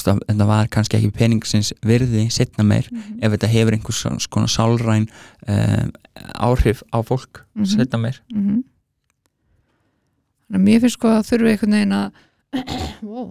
að, 0.00 0.20
það 0.28 0.46
var 0.52 0.68
kannski 0.76 0.96
ekki 1.00 1.10
peningsins 1.16 1.72
virði 1.84 2.26
setna 2.32 2.64
meir 2.64 2.86
Mhm. 2.92 3.18
ef 3.22 3.32
þetta 3.32 3.50
hefur 3.54 3.72
einhvers 3.78 4.04
svona 4.28 4.48
sálræn 4.48 5.08
uh, 5.48 5.88
áhrif 6.36 6.82
á 6.92 7.00
fólk 7.04 7.44
Mhm. 7.56 7.64
setna 7.64 7.98
meir 7.98 8.20
mm 8.34 8.44
að 8.60 8.64
mér 10.58 10.80
finnst 10.82 10.98
sko 10.98 11.12
að 11.14 11.28
þurfi 11.28 11.52
einhvern 11.52 11.76
veginn 11.78 11.96
að 11.98 12.08
wow. 13.12 13.28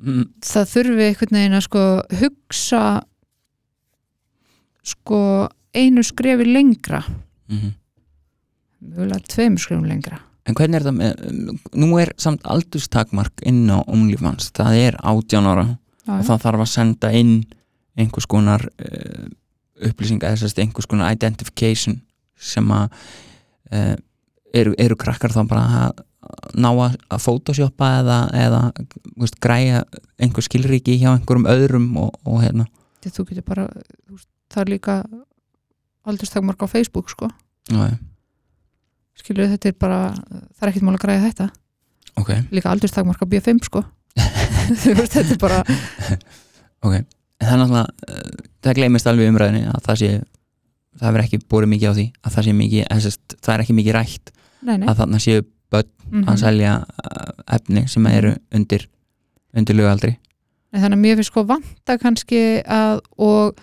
mm, 0.00 0.24
það 0.48 0.72
þurfi 0.72 1.08
einhvern 1.08 1.38
veginn 1.40 1.58
að 1.58 1.66
sko 1.66 1.84
hugsa 2.22 2.84
sko 4.88 5.20
einu 5.76 6.02
skrefi 6.06 6.48
lengra. 6.48 7.02
Mm 7.52 7.76
mögulega 8.80 9.20
tveim 9.28 9.58
skrefum 9.58 9.86
lengra. 9.88 10.20
En 10.48 10.56
hvernig 10.56 10.78
er 10.78 10.86
það 10.86 10.96
með, 10.96 11.22
nú 11.76 11.90
er 12.00 12.12
samt 12.20 12.46
aldurstakmark 12.48 13.42
inn 13.48 13.66
á 13.68 13.84
OnlyFans, 13.84 14.52
það 14.56 14.80
er 14.80 14.98
18 15.02 15.48
ára 15.50 15.66
já, 15.68 15.76
og 16.14 16.24
það 16.24 16.44
þarf 16.46 16.64
að 16.64 16.72
senda 16.72 17.12
inn 17.12 17.34
einhvers 17.98 18.28
konar 18.30 18.64
uh, 18.64 19.26
upplýsinga, 19.84 20.30
þess 20.32 20.54
að 20.54 20.62
einhvers 20.64 20.88
konar 20.88 21.12
identification 21.12 21.98
sem 22.38 22.70
að 22.72 22.94
uh, 23.74 23.96
eru, 24.56 24.72
eru 24.80 24.96
krakkar 24.96 25.34
þá 25.34 25.42
bara 25.50 25.66
að 25.82 26.04
ná 26.58 26.68
að, 26.72 26.98
að 27.12 27.22
photoshoppa 27.24 27.90
eða, 28.00 28.18
eða 28.36 28.60
veist, 29.18 29.38
græja 29.42 29.84
einhver 30.20 30.44
skilríki 30.46 30.98
hjá 31.00 31.12
einhverjum 31.14 31.48
öðrum 31.50 31.88
og, 32.02 32.12
og 32.28 32.42
hérna. 32.44 32.68
Þú 33.08 33.24
getur 33.30 33.46
bara 33.46 33.68
það 34.52 34.62
er 34.62 34.72
líka 34.74 34.98
aldurstakmark 36.08 36.64
á 36.64 36.66
Facebook 36.68 37.12
sko. 37.12 37.30
Já, 37.68 37.96
skilur 39.18 39.50
þetta 39.52 39.70
er 39.70 39.76
bara, 39.78 40.00
það 40.56 40.64
er 40.64 40.72
ekkert 40.72 40.86
mál 40.86 40.96
að 40.96 41.04
græða 41.04 41.28
þetta. 41.28 41.48
Ok, 42.18 42.32
líka 42.54 42.72
aldurstakmark 42.72 43.22
á 43.22 43.26
B5 43.30 43.68
sko. 43.68 43.84
Þetta 44.82 45.20
er 45.22 45.38
bara 45.38 45.58
ok. 46.84 46.94
Það 47.38 47.52
er 47.52 47.60
náttúrulega, 47.60 47.84
uh, 48.10 48.48
það 48.66 48.78
gleymist 48.80 49.06
alveg 49.06 49.30
umræðinni 49.30 49.68
að 49.70 49.84
það 49.84 50.00
sé 50.00 50.08
það 50.98 51.12
verður 51.14 51.26
ekki 51.28 51.38
búið 51.46 51.68
mikið 51.70 51.92
á 51.92 51.94
því 51.94 52.06
að 52.10 52.34
það 52.34 52.46
sé 52.46 52.54
mikið, 52.58 53.06
það 53.36 53.52
er 53.54 53.62
ekki 53.62 53.76
mikið 53.78 53.94
rætt. 53.94 54.32
Nei, 54.58 54.74
nei. 54.74 54.88
að 54.90 54.98
þarna 54.98 55.20
séu 55.22 55.44
Mm 56.08 56.24
að 56.24 56.38
selja 56.40 56.70
uh, 56.80 57.32
efni 57.52 57.82
sem 57.90 58.06
eru 58.08 58.30
undir 58.54 58.86
undir 59.52 59.76
lögaldri. 59.76 60.14
Þannig 60.72 60.96
að 60.96 61.02
mér 61.02 61.18
finnst 61.18 61.32
sko 61.32 61.44
vanta 61.48 61.96
kannski 62.00 62.40
að 62.64 63.02
og, 63.20 63.60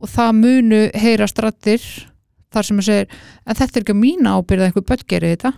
og 0.00 0.10
það 0.12 0.34
munu 0.36 0.80
heyra 0.96 1.28
strattir 1.28 1.84
þar 2.52 2.68
sem 2.68 2.82
að 2.82 2.88
segir 2.90 3.16
en 3.46 3.58
þetta 3.58 3.80
er 3.80 3.86
ekki 3.86 3.96
mín 3.96 4.28
ábyrð 4.28 4.64
að 4.64 4.68
einhver 4.68 4.86
börn 4.88 5.08
gerir 5.08 5.34
þetta. 5.34 5.52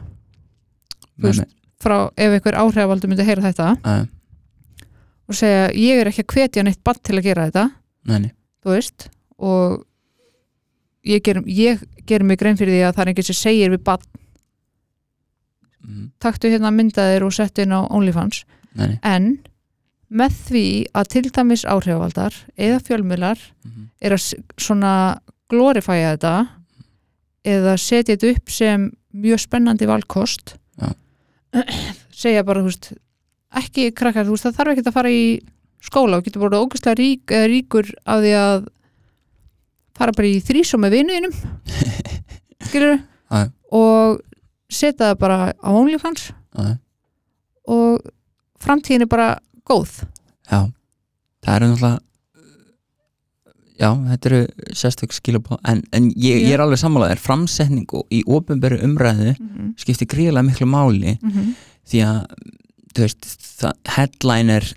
Veist, 1.21 1.47
frá 1.83 1.97
ef 2.15 2.37
einhver 2.39 2.59
áhrifavaldur 2.63 3.11
myndi 3.11 3.27
heyra 3.27 3.45
þetta 3.49 3.73
uh, 3.83 4.01
og 5.31 5.39
segja 5.39 5.69
ég 5.75 6.01
er 6.01 6.11
ekki 6.11 6.27
að 6.27 6.35
hvetja 6.37 6.67
neitt 6.67 6.83
barn 6.87 7.03
til 7.03 7.19
að 7.19 7.27
gera 7.27 7.49
þetta. 7.51 7.69
Neini, 8.11 8.33
þú 8.63 8.75
veist 8.77 9.11
og 9.41 9.81
ég 11.11 11.23
ger, 11.25 11.43
ég 11.47 11.83
ger 12.07 12.23
mig 12.27 12.39
grein 12.41 12.59
fyrir 12.59 12.77
því 12.77 12.83
að 12.87 12.97
það 12.97 13.05
er 13.05 13.13
enginn 13.15 13.31
sem 13.31 13.39
segir 13.39 13.75
við 13.75 13.85
barn 13.87 14.07
mm, 15.91 16.09
taktu 16.23 16.51
hérna 16.53 16.73
myndaðir 16.75 17.27
og 17.27 17.35
settu 17.37 17.67
inn 17.67 17.75
á 17.75 17.81
OnlyFans. 17.91 18.45
Neini 18.79 18.99
en 19.03 19.33
með 20.11 20.39
því 20.49 20.65
að 20.99 21.11
til 21.15 21.27
dæmis 21.31 21.67
áhrifavaldar 21.67 22.35
eða 22.59 22.81
fjölmiðlar 22.87 23.43
mm, 23.67 23.91
er 24.03 24.17
að 24.17 24.25
svona 24.59 24.95
glorifæja 25.51 26.17
þetta 26.17 26.35
eða 27.51 27.77
setja 27.81 28.17
þetta 28.17 28.33
upp 28.35 28.51
sem 28.55 28.89
mjög 29.11 29.43
spennandi 29.47 29.87
valkost 29.91 30.57
Já. 30.79 30.91
segja 32.23 32.45
bara, 32.47 32.63
veist 32.67 32.93
ekki 33.61 33.91
krakkar, 33.97 34.29
veist, 34.29 34.47
það 34.47 34.59
þarf 34.59 34.75
ekki 34.75 34.87
að 34.87 34.97
fara 34.97 35.13
í 35.15 35.25
skóla. 35.85 36.19
Og 36.19 36.27
getur 36.27 36.45
bara 36.45 36.61
ógæslega 36.63 36.99
rík, 37.01 37.25
eða 37.35 37.51
ríkur 37.51 37.93
af 38.05 38.25
því 38.25 38.35
að 38.39 38.67
fara 40.01 40.17
bara 40.17 40.31
í 40.31 40.41
þrísum 40.45 40.85
með 40.85 40.99
vinuðinum 40.99 41.35
skilur 42.69 43.01
og 43.77 44.21
setja 44.71 45.11
það 45.11 45.19
bara 45.19 45.39
á 45.53 45.69
OnlyFans 45.71 46.31
uh, 46.59 46.75
og 47.71 48.01
framtíðin 48.61 49.07
er 49.07 49.11
bara 49.11 49.33
góð. 49.69 50.03
Já 50.51 50.71
það 51.45 51.57
eru 51.57 51.69
náttúrulega 51.71 51.99
já, 53.81 53.91
þetta 54.11 54.31
eru 54.31 54.41
sérstök 54.77 55.17
skilabóð 55.17 55.61
en, 55.73 55.83
en 55.97 56.09
ég, 56.13 56.45
ég 56.45 56.55
er 56.55 56.63
alveg 56.65 56.81
sammálaðir 56.83 57.23
framsetning 57.23 57.97
í 58.13 58.23
ofinberu 58.29 58.81
umræðu 58.87 59.33
mm 59.33 59.47
-hmm. 59.47 59.71
skiptir 59.81 60.11
gríðlega 60.11 60.47
miklu 60.47 60.69
máli 60.69 61.17
því 61.89 62.05
að 62.05 62.19
veist, 62.99 63.31
það, 63.61 63.73
headliner 63.97 64.69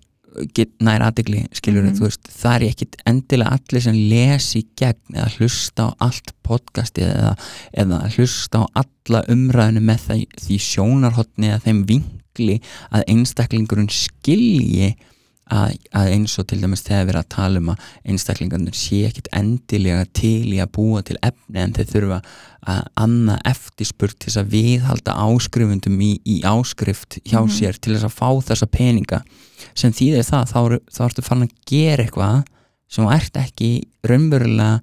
get, 0.55 0.71
nær 0.81 1.03
aðegli 1.05 1.43
skilur 1.53 1.83
Mhm. 1.83 1.95
þú 1.97 2.07
veist, 2.07 2.23
það 2.29 2.55
er 2.55 2.65
ekkit 2.69 2.95
endilega 3.05 3.57
allir 3.57 3.81
sem 3.81 3.95
lesi 4.09 4.65
gegn 4.79 5.15
eða 5.17 5.29
hlusta 5.37 5.87
á 5.87 5.89
allt 6.07 6.33
podcastið 6.43 7.07
eða, 7.13 7.37
eða 7.77 7.99
hlusta 8.15 8.63
á 8.63 8.65
alla 8.83 9.23
umræðinu 9.29 9.83
með 9.83 9.99
það, 10.07 10.25
því 10.41 10.59
sjónarhotni 10.59 11.51
eða 11.51 11.63
þeim 11.67 11.85
vinkli 11.87 12.61
að 12.91 13.03
einstaklingurinn 13.07 13.89
skilji 13.93 14.95
að, 15.51 15.73
að 15.91 16.07
eins 16.13 16.37
og 16.39 16.47
til 16.47 16.61
dæmis 16.61 16.83
þegar 16.85 17.03
við 17.03 17.13
erum 17.13 17.23
að 17.23 17.29
tala 17.35 17.59
um 17.59 17.69
að 17.73 17.87
einstaklingarnir 18.13 18.77
sé 18.77 18.99
ekkit 19.09 19.27
endilega 19.35 20.05
til 20.15 20.53
í 20.53 20.59
að 20.63 20.71
búa 20.77 21.01
til 21.03 21.17
efni 21.21 21.59
en 21.59 21.73
þeir 21.75 21.89
þurfa 21.91 22.19
að 22.63 22.81
annað 23.03 23.41
eftirspurt 23.51 24.17
til 24.19 24.29
þess 24.31 24.39
að 24.39 24.53
viðhalda 24.55 25.17
áskrifundum 25.25 25.99
í, 26.01 26.11
í 26.23 26.37
áskrift 26.47 27.19
hjá 27.27 27.41
Mhm. 27.43 27.51
sér 27.51 27.79
til 27.79 27.93
þess 27.97 28.07
að 28.07 28.15
fá 28.15 28.29
þessa 28.47 28.67
peninga 28.71 29.21
sem 29.75 29.91
þýðir 29.91 30.23
það, 30.23 30.43
þá, 30.53 30.59
þá 30.95 31.01
ertu 31.09 31.21
farin 31.21 31.47
að 31.49 31.55
gera 31.67 32.03
eitthvað 32.03 32.43
sem 32.93 33.07
ert 33.09 33.33
ekki 33.41 33.71
raunverulega 34.07 34.81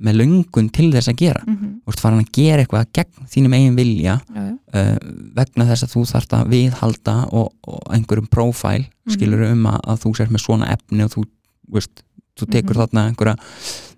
með 0.00 0.16
löngun 0.20 0.68
til 0.72 0.90
þess 0.92 1.08
að 1.10 1.16
gera 1.16 1.42
Mhm. 1.46 1.70
þú 1.84 1.88
ert 1.92 2.00
farin 2.00 2.20
að 2.24 2.32
gera 2.32 2.62
eitthvað 2.62 2.86
gegn 2.92 3.26
þínum 3.34 3.54
eigin 3.56 3.76
vilja 3.76 4.20
uh, 4.36 4.96
vegna 5.34 5.64
þess 5.70 5.82
að 5.86 5.92
þú 5.94 6.02
þarft 6.12 6.32
að 6.38 6.48
viðhalda 6.52 7.16
og, 7.32 7.52
og 7.66 7.80
einhverjum 7.94 8.28
prófæl 8.30 8.84
Mhm. 8.86 9.14
skilur 9.16 9.42
um 9.52 9.64
að, 9.66 9.80
að 9.88 9.98
þú 10.04 10.16
sért 10.16 10.30
með 10.30 10.44
svona 10.44 10.68
efni 10.72 11.02
og 11.04 11.10
þú, 11.10 11.24
veist, 11.72 12.02
þú 12.38 12.46
tekur 12.50 12.74
Mhm. 12.76 12.80
þarna 12.82 13.06
einhverja 13.08 13.36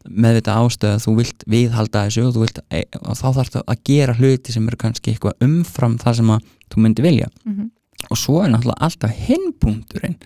meðvita 0.08 0.54
ástöð 0.56 0.94
að 0.96 1.02
þú 1.04 1.16
vilt 1.16 1.44
viðhalda 1.46 2.04
þessu 2.06 2.22
og, 2.28 2.34
vilt, 2.40 2.58
e, 2.70 2.84
og 3.04 3.14
þá 3.18 3.26
þarfst 3.36 3.56
að 3.66 3.82
gera 3.84 4.14
hluti 4.14 4.52
sem 4.52 4.66
eru 4.68 4.76
kannski 4.76 5.12
eitthvað 5.12 5.36
umfram 5.44 5.98
það 5.98 6.14
sem 6.16 6.26
að 6.30 6.40
þú 6.70 6.76
myndi 6.80 7.02
vilja 7.02 7.28
Mhm. 7.44 7.70
og 8.10 8.16
svo 8.16 8.42
er 8.44 8.48
náttúrulega 8.48 8.80
alltaf 8.80 9.10
hinpunkturinn 9.28 10.16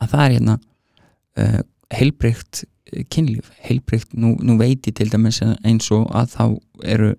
að 0.00 0.08
það 0.12 0.22
er 0.28 0.32
hérna 0.38 0.58
uh, 1.38 1.60
heilbreykt 1.94 2.64
uh, 2.64 3.02
kynlíf 3.12 3.50
heilbreykt, 3.64 4.12
nú, 4.14 4.34
nú 4.42 4.58
veit 4.60 4.86
ég 4.88 4.94
til 4.98 5.08
dæmis 5.12 5.40
eins 5.42 5.90
og 5.94 6.08
að 6.14 6.34
þá 6.34 6.44
eru 6.84 7.12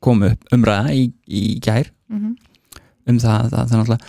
komu 0.00 0.30
upp 0.32 0.52
umræða 0.54 0.92
í, 0.94 1.08
í 1.26 1.58
gær 1.60 1.90
Mhm. 2.12 2.36
um 3.08 3.18
það 3.18 3.38
að 3.40 3.50
það, 3.50 3.68
það, 3.68 3.78
náttúrulega, 3.78 4.04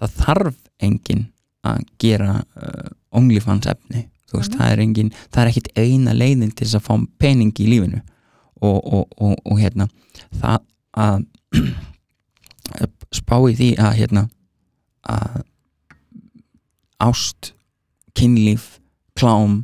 það 0.00 0.14
þarf 0.22 0.56
enginn 0.82 1.26
að 1.68 1.82
gera 2.02 2.32
uh, 2.56 2.88
OnlyFans 3.12 3.66
efni 3.70 4.08
þú 4.30 4.38
veist, 4.40 4.50
Mhm. 4.52 4.58
það 4.58 4.72
er 4.72 4.80
engin, 4.80 5.12
það 5.30 5.42
er 5.42 5.50
ekkit 5.52 5.68
eina 5.76 6.12
leiðin 6.16 6.50
til 6.56 6.66
þess 6.66 6.78
að 6.80 6.86
fá 6.88 6.94
pening 7.18 7.52
í 7.60 7.66
lífinu 7.68 8.00
og, 8.62 8.78
og, 8.92 9.06
og, 9.20 9.36
og 9.44 9.58
hérna 9.60 9.88
það 10.40 10.58
að 10.96 11.26
spá 13.12 13.36
í 13.50 13.54
því 13.58 13.68
að 13.78 13.96
hérna 14.00 14.22
að 15.12 15.42
ást 17.02 17.52
kynlíf, 18.16 18.78
klám 19.18 19.62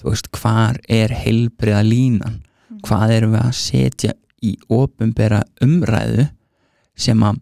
þú 0.00 0.12
veist, 0.12 0.30
hvar 0.36 0.78
er 0.90 1.14
heilbriða 1.16 1.82
línan? 1.86 2.40
Hvað 2.84 3.14
erum 3.16 3.34
við 3.36 3.44
að 3.46 3.58
setja 3.58 4.14
í 4.44 4.54
ofinbera 4.72 5.40
umræðu 5.64 6.26
sem 7.00 7.22
að 7.24 7.38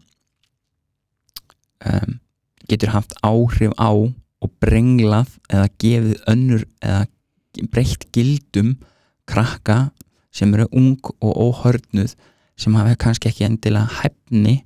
um, 1.89 2.19
getur 2.69 2.93
haft 2.93 3.15
áhrif 3.25 3.73
á 3.75 3.91
og 3.91 4.51
brenglað 4.63 5.35
eða 5.51 5.67
gefið 5.81 6.15
önnur 6.31 6.63
eða 6.83 7.03
breytt 7.71 8.07
gildum 8.15 8.75
krakka 9.29 9.91
sem 10.33 10.53
eru 10.55 10.67
ung 10.73 10.97
og 11.19 11.33
óhörnuð 11.47 12.15
sem 12.59 12.75
hafa 12.77 12.95
kannski 12.99 13.29
ekki 13.29 13.45
endilega 13.47 14.01
hæfni 14.01 14.61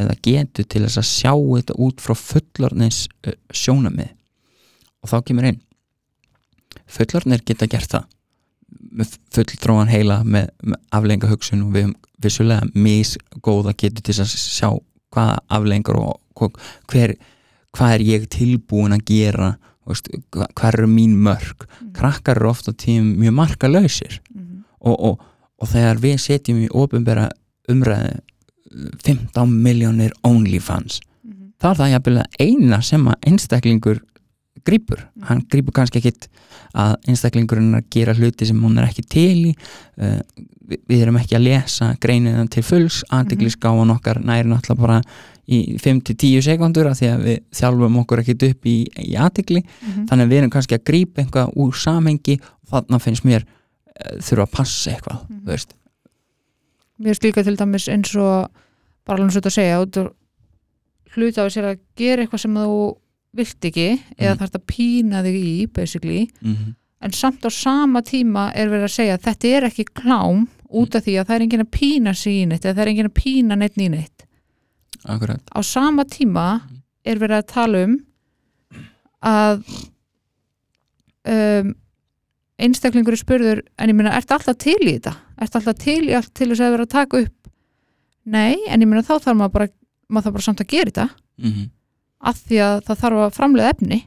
eða 0.00 0.16
getur 0.24 0.66
til 0.66 0.82
þess 0.86 1.00
að 1.02 1.08
sjá 1.10 1.32
þetta 1.34 1.78
út 1.84 2.02
frá 2.02 2.16
fullorðnins 2.18 3.04
uh, 3.28 3.36
sjónamið 3.52 4.10
og 5.02 5.12
þá 5.12 5.16
kemur 5.28 5.50
inn 5.52 5.60
fullorðnir 6.86 7.42
geta 7.44 7.66
gert 7.66 7.90
það 7.90 8.04
með 8.92 9.16
fulltróan 9.34 9.88
heila 9.92 10.22
með, 10.24 10.48
með 10.62 10.78
aflenga 10.92 11.28
hugsun 11.30 11.62
og 11.66 11.72
við 11.74 11.82
höfum 11.86 11.94
vissulega 12.22 12.68
misgóða 12.74 13.74
getur 13.76 14.02
til 14.02 14.14
að 14.22 14.32
sjá 14.32 14.68
hvaða 15.12 15.38
aflengar 15.48 15.96
og 15.98 16.56
hver, 16.88 17.16
hvað 17.76 17.94
er 17.94 18.00
ég 18.06 18.28
tilbúin 18.28 18.92
að 18.96 19.04
gera 19.06 19.56
Þú 19.82 19.90
veist, 19.90 20.08
hva- 20.30 20.46
hvar 20.54 20.76
eru 20.78 20.86
mín 20.86 21.16
mörg 21.18 21.64
krakkar 21.92 22.36
eru 22.38 22.48
ofta 22.52 22.70
tím 22.72 23.16
mjög 23.18 23.32
markalausir 23.34 24.20
Mhm. 24.30 24.62
og, 24.80 25.00
og, 25.00 25.18
og 25.58 25.68
þegar 25.68 25.96
við 25.98 26.18
setjum 26.22 26.60
í 26.62 26.68
ofinbera 26.70 27.28
umræði 27.68 28.20
15 29.04 29.50
miljónir 29.62 30.12
OnlyFans 30.24 31.00
Mhm. 31.24 31.52
þá 31.60 31.66
er 31.70 31.74
það 31.80 31.90
jafnvel 31.92 32.18
að 32.22 32.38
eina 32.40 32.80
sem 32.82 33.04
að 33.08 33.14
einstaklingur 33.26 34.00
grípur, 34.66 35.00
hann 35.26 35.40
grípur 35.50 35.72
kannski 35.74 35.98
ekkit 36.02 36.28
að 36.78 36.94
einstaklingurinn 37.08 37.74
að 37.78 37.86
gera 37.90 38.14
hluti 38.14 38.46
sem 38.46 38.60
hún 38.62 38.78
er 38.78 38.88
ekki 38.90 39.02
til 39.08 39.38
í. 39.50 39.52
Uh, 39.98 40.20
við, 40.68 40.78
við 40.88 41.02
erum 41.02 41.16
ekki 41.18 41.36
að 41.38 41.46
lesa 41.48 41.88
greininan 42.00 42.48
til 42.52 42.62
fulls, 42.62 43.00
aðdeglisgáan 43.10 43.90
okkar 43.96 44.20
næri 44.22 44.48
náttúrulega 44.48 44.80
bara 44.80 45.00
í 45.52 45.76
5-10 45.82 46.44
sekundur 46.46 46.86
af 46.86 47.00
því 47.00 47.08
að 47.10 47.24
við 47.26 47.38
þjálfum 47.58 47.96
okkur 48.04 48.22
ekkit 48.22 48.44
upp 48.50 48.68
í, 48.70 48.76
í 49.02 49.16
aðdegli 49.18 49.62
Mhm. 49.64 50.06
þannig 50.08 50.24
að 50.24 50.30
við 50.30 50.38
erum 50.42 50.50
kannski 50.54 50.76
að 50.78 50.84
grípa 50.86 51.22
eitthvað 51.24 51.52
úr 51.56 51.72
samhengi 51.74 52.38
og 52.40 52.68
þarna 52.70 53.00
finnst 53.02 53.24
mér 53.26 53.42
uh, 53.42 54.18
þurfa 54.22 54.46
að 54.46 54.52
passa 54.52 54.90
eitthvað, 54.94 55.18
Mhm. 55.28 55.40
þú 55.42 55.46
veist. 55.56 55.74
Mér 57.00 57.10
finnst 57.16 57.24
líka 57.26 57.42
til 57.44 57.56
dæmis 57.56 57.88
eins 57.90 58.14
og 58.16 58.50
bara 59.04 59.18
alveg 59.18 59.32
svo 59.34 59.40
að 59.42 59.56
segja 59.56 60.12
hluta 61.16 61.44
á 61.44 61.46
sér 61.52 61.66
að 61.72 61.78
gera 61.96 62.22
eitthvað 62.22 62.40
sem 62.40 62.54
þú 62.54 62.96
vilt 63.36 63.64
ekki 63.64 63.88
eða 64.18 64.34
Mhm. 64.34 64.38
þarf 64.42 64.56
að 64.58 64.66
pína 64.66 65.22
þig 65.24 65.36
í 65.42 65.66
basically, 65.72 66.28
mm 66.42 66.54
-hmm. 66.54 66.74
en 67.00 67.10
samt 67.12 67.42
á 67.44 67.50
sama 67.50 68.02
tíma 68.02 68.52
er 68.54 68.68
verið 68.68 68.84
að 68.84 68.96
segja 68.96 69.14
að 69.16 69.22
þetta 69.26 69.48
er 69.56 69.62
ekki 69.70 69.84
klám 69.94 70.48
út 70.70 70.94
af 70.94 71.04
því 71.04 71.14
að 71.20 71.26
það 71.26 71.34
er 71.34 71.42
enginn 71.42 71.64
að 71.66 71.70
pína 71.70 72.14
sig 72.14 72.32
í 72.32 72.46
neitt 72.46 72.64
eða 72.64 72.74
það 72.74 72.82
er 72.82 72.88
enginn 72.88 73.10
að 73.10 73.22
pína 73.22 73.56
neitt 73.56 73.76
í 73.76 73.88
neitt 73.90 74.26
akkurat 75.04 75.40
á 75.56 75.60
sama 75.64 76.04
tíma 76.04 76.60
er 77.04 77.16
verið 77.18 77.38
að 77.42 77.46
tala 77.52 77.84
um 77.84 77.98
að 79.22 79.64
um, 81.28 81.74
einstaklingur 82.62 83.16
spurður 83.18 83.62
en 83.78 83.90
ég 83.90 83.96
meina, 83.98 84.14
ertu 84.16 84.34
alltaf 84.36 84.58
til 84.62 84.78
í 84.80 84.96
þetta? 84.96 85.14
Ertu 85.42 85.58
alltaf 85.58 85.78
til 85.82 86.08
í 86.08 86.14
allt 86.16 86.32
til 86.34 86.48
þess 86.52 86.60
að 86.62 86.74
vera 86.76 86.86
að 86.86 86.94
taka 86.94 87.22
upp? 87.26 87.48
Nei, 88.24 88.56
en 88.68 88.80
ég 88.82 88.88
meina 88.88 89.02
þá 89.02 89.16
þarf 89.18 89.38
maður 89.38 89.54
bara 89.56 89.68
maður 90.12 90.28
þarf 90.28 90.36
bara 90.36 90.46
samt 90.46 90.60
að 90.62 90.72
gera 90.74 90.90
þetta 90.90 91.08
mm 91.38 91.50
-hmm. 91.52 91.70
Af 92.22 92.40
því 92.46 92.58
að 92.64 92.80
það 92.88 93.00
þarf 93.04 93.22
að 93.26 93.36
framlega 93.38 93.72
efni. 93.74 93.98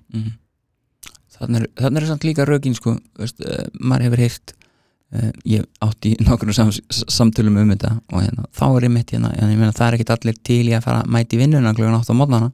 Þannig 1.36 1.66
er, 1.66 1.90
er 2.00 2.06
samt 2.08 2.24
líka 2.28 2.46
rökin 2.48 2.76
sko, 2.78 2.96
veist, 3.20 3.42
uh, 3.44 3.66
maður 3.84 4.06
hefur 4.08 4.22
heyrt 4.24 4.54
uh, 4.56 5.32
ég 5.52 5.66
átti 5.84 6.14
í 6.16 6.20
nokkrum 6.24 6.56
sam, 6.56 6.72
samtölum 6.90 7.58
um 7.60 7.74
þetta 7.74 7.92
og 8.14 8.22
hérna, 8.24 8.46
þá 8.56 8.66
er 8.70 8.88
ég 8.88 8.94
mitt 8.96 9.12
hérna, 9.12 9.34
en 9.36 9.52
ég 9.52 9.60
meina 9.60 9.76
það 9.76 9.88
er 9.90 9.98
ekkit 10.00 10.14
allir 10.16 10.40
til 10.48 10.62
í 10.70 10.76
að 10.78 10.86
fara 10.88 11.02
að 11.04 11.12
mæti 11.18 11.40
vinnuna 11.42 11.74
klugan 11.76 11.98
átt 12.00 12.12
á 12.12 12.16
mótnana 12.16 12.52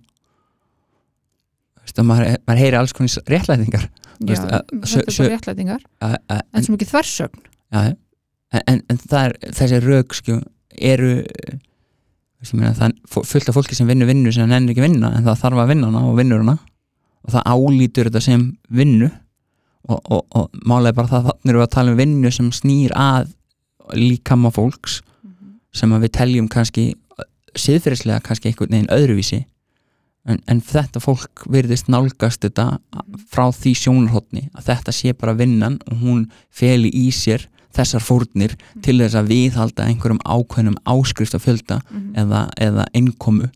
maður, 2.07 2.37
maður 2.47 2.61
heyri 2.61 2.77
alls 2.79 2.93
konis 2.95 3.17
réttlætingar. 3.27 3.87
Já, 4.21 4.25
Veist, 4.29 4.43
að- 4.45 4.69
þetta 4.85 5.01
er 5.01 5.17
bara 5.17 5.33
réttlætingar. 5.35 5.81
uh, 6.01 6.15
uh, 6.31 6.41
en 6.53 6.63
sem 6.63 6.75
ekki 6.77 6.87
þversögn. 6.87 7.41
Já. 7.71 7.81
en, 8.51 8.61
en, 8.67 8.81
en 8.89 8.99
er, 9.17 9.33
þessi 9.57 9.79
rauk 9.83 10.13
sko, 10.15 10.37
eru 10.77 11.11
eh, 11.21 11.25
veist, 11.25 11.57
ég 11.57 11.57
meina, 11.57 11.59
það 12.41 12.85
er 12.87 13.25
fullt 13.27 13.49
af 13.49 13.57
fólki 13.57 13.77
sem 13.77 13.89
vinnur 13.89 14.09
vinnu 14.09 14.31
sem 14.33 14.49
nennir 14.49 14.73
ekki 14.73 14.83
að 14.83 14.87
vinna 14.89 15.11
en 15.17 15.25
það 15.27 15.41
þarf 15.43 15.61
að 15.61 15.73
vinna 15.73 15.91
hana 15.91 16.05
og 16.09 16.17
vinnur 16.17 16.41
hana. 16.41 16.57
Og 17.21 17.35
það 17.35 17.51
álítur 17.53 18.09
þetta 18.09 18.23
sem 18.25 18.47
vinnu. 18.69 19.11
Og, 19.89 19.99
og, 20.13 20.25
og 20.37 20.65
málega 20.65 20.97
bara 20.97 21.09
það 21.09 21.29
þannig 21.29 21.51
erum 21.51 21.61
við 21.61 21.67
að 21.67 21.75
tala 21.75 21.93
um 21.93 22.01
vinnu 22.01 22.31
sem 22.33 22.49
snýr 22.53 22.91
að 22.97 23.31
líkama 23.97 24.51
fólks 24.53 24.99
sem 25.75 25.93
að 25.95 26.05
við 26.05 26.13
teljum 26.17 26.49
kannski 26.51 26.91
siðferðislega 27.57 28.23
kannski 28.25 28.51
einhvern 28.51 28.75
veginn 28.75 28.93
öðruvísi. 28.93 29.41
En, 30.29 30.37
en 30.45 30.61
þetta 30.61 31.01
fólk 31.01 31.45
virðist 31.49 31.89
nálgast 31.89 32.43
þetta 32.45 32.77
frá 33.31 33.47
því 33.55 33.73
sjónarhóttni 33.79 34.43
að 34.53 34.67
þetta 34.69 34.93
sé 34.93 35.13
bara 35.17 35.33
vinnan 35.37 35.79
og 35.89 36.03
hún 36.03 36.27
feli 36.53 36.91
í 36.93 37.07
sér 37.15 37.47
þessar 37.75 38.03
fórnir 38.03 38.55
til 38.83 38.97
þess 38.99 39.17
að 39.19 39.31
viðhalda 39.31 39.87
einhverjum 39.87 40.21
ákveðnum 40.25 40.77
áskrift 40.89 41.35
af 41.37 41.45
fjölda 41.45 41.79
eða, 42.17 42.45
eða 42.59 42.85
innkomu. 42.97 43.49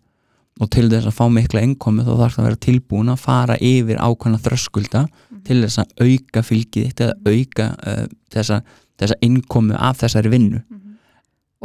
Og 0.63 0.71
til 0.71 0.87
þess 0.87 1.09
að 1.09 1.17
fá 1.17 1.25
mikla 1.31 1.63
innkomu 1.65 2.05
þá 2.05 2.13
þarf 2.13 2.37
það 2.37 2.43
að 2.43 2.49
vera 2.49 2.63
tilbúin 2.65 3.11
að 3.11 3.23
fara 3.25 3.57
yfir 3.59 3.99
ákveðna 3.99 4.41
þröskulda 4.45 5.05
til 5.45 5.59
þess 5.65 5.81
að 5.83 6.05
auka 6.05 6.43
fylgið 6.45 6.87
þitt 6.87 7.03
eða 7.05 7.33
auka 7.35 7.67
uh, 7.75 8.05
þessa, 8.33 8.61
þessa 9.01 9.19
innkomu 9.25 9.75
af 9.77 9.99
þessari 10.03 10.31
vinnu. 10.31 10.61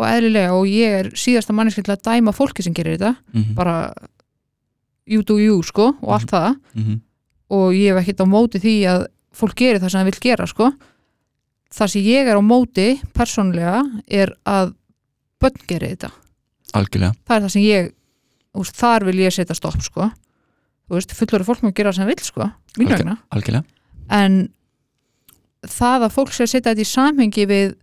Og 0.01 0.07
eðlilega 0.07 0.57
og 0.57 0.67
ég 0.71 0.97
er 1.01 1.11
síðasta 1.19 1.55
manneski 1.55 1.85
til 1.85 1.95
að 1.95 2.05
dæma 2.09 2.35
fólki 2.35 2.65
sem 2.65 2.75
gerir 2.75 2.97
þetta. 2.97 3.15
Mm 3.33 3.43
-hmm. 3.43 3.55
bara 3.55 3.93
you 5.07 5.23
do 5.23 5.39
you 5.39 5.63
sko 5.63 5.95
og 6.01 6.13
allt 6.15 6.31
það. 6.31 6.55
Mm 6.75 6.83
-hmm. 6.83 7.01
og 7.49 7.73
ég 7.75 7.95
hef 7.95 8.03
ekkert 8.03 8.21
á 8.21 8.27
móti 8.27 8.59
því 8.59 8.77
að 8.87 9.07
fólk 9.33 9.55
gerir 9.55 9.81
það 9.81 9.91
sem 9.91 10.01
það 10.01 10.11
vil 10.11 10.21
gera 10.21 10.47
sko 10.47 10.73
það 11.75 11.93
sem 11.95 12.07
ég 12.07 12.31
er 12.31 12.39
á 12.39 12.43
móti 12.43 12.89
persónlega 13.17 13.83
er 14.07 14.35
að 14.49 14.75
börn 15.41 15.67
gerir 15.67 15.95
þetta. 15.95 16.11
Algjörlega. 16.77 17.17
Það 17.27 17.37
er 17.37 17.45
það 17.45 17.55
sem 17.55 17.67
ég 17.67 17.93
úst, 18.61 18.77
þar 18.77 19.07
vil 19.09 19.19
ég 19.23 19.35
setja 19.35 19.57
stopp 19.57 19.83
sko. 19.85 20.11
Fullur 20.91 21.47
fólk 21.47 21.63
má 21.63 21.71
gera 21.71 21.93
það 21.93 22.01
sem 22.01 22.11
vil 22.11 22.25
sko 22.25 22.49
algjörlega. 23.31 23.63
En 24.11 24.41
það 25.69 26.07
að 26.07 26.17
fólk 26.17 26.35
sé 26.35 26.45
að 26.47 26.53
setja 26.55 26.73
þetta 26.73 26.83
í 26.85 26.91
samhengi 26.91 27.47
við 27.51 27.77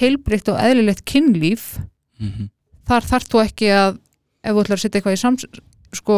heilbrikt 0.00 0.50
og 0.52 0.60
eðlilegt 0.62 1.04
kynlíf 1.08 1.80
mm 2.20 2.28
-hmm. 2.28 2.48
þar 2.86 3.08
þarf 3.10 3.28
þú 3.32 3.42
ekki 3.44 3.70
að 3.74 3.98
ef 4.44 4.54
þú 4.54 4.62
ætlar 4.62 4.76
að 4.76 4.82
setja 4.82 4.98
eitthvað 4.98 5.16
í 5.16 5.20
sams 5.20 5.46
sko 5.92 6.16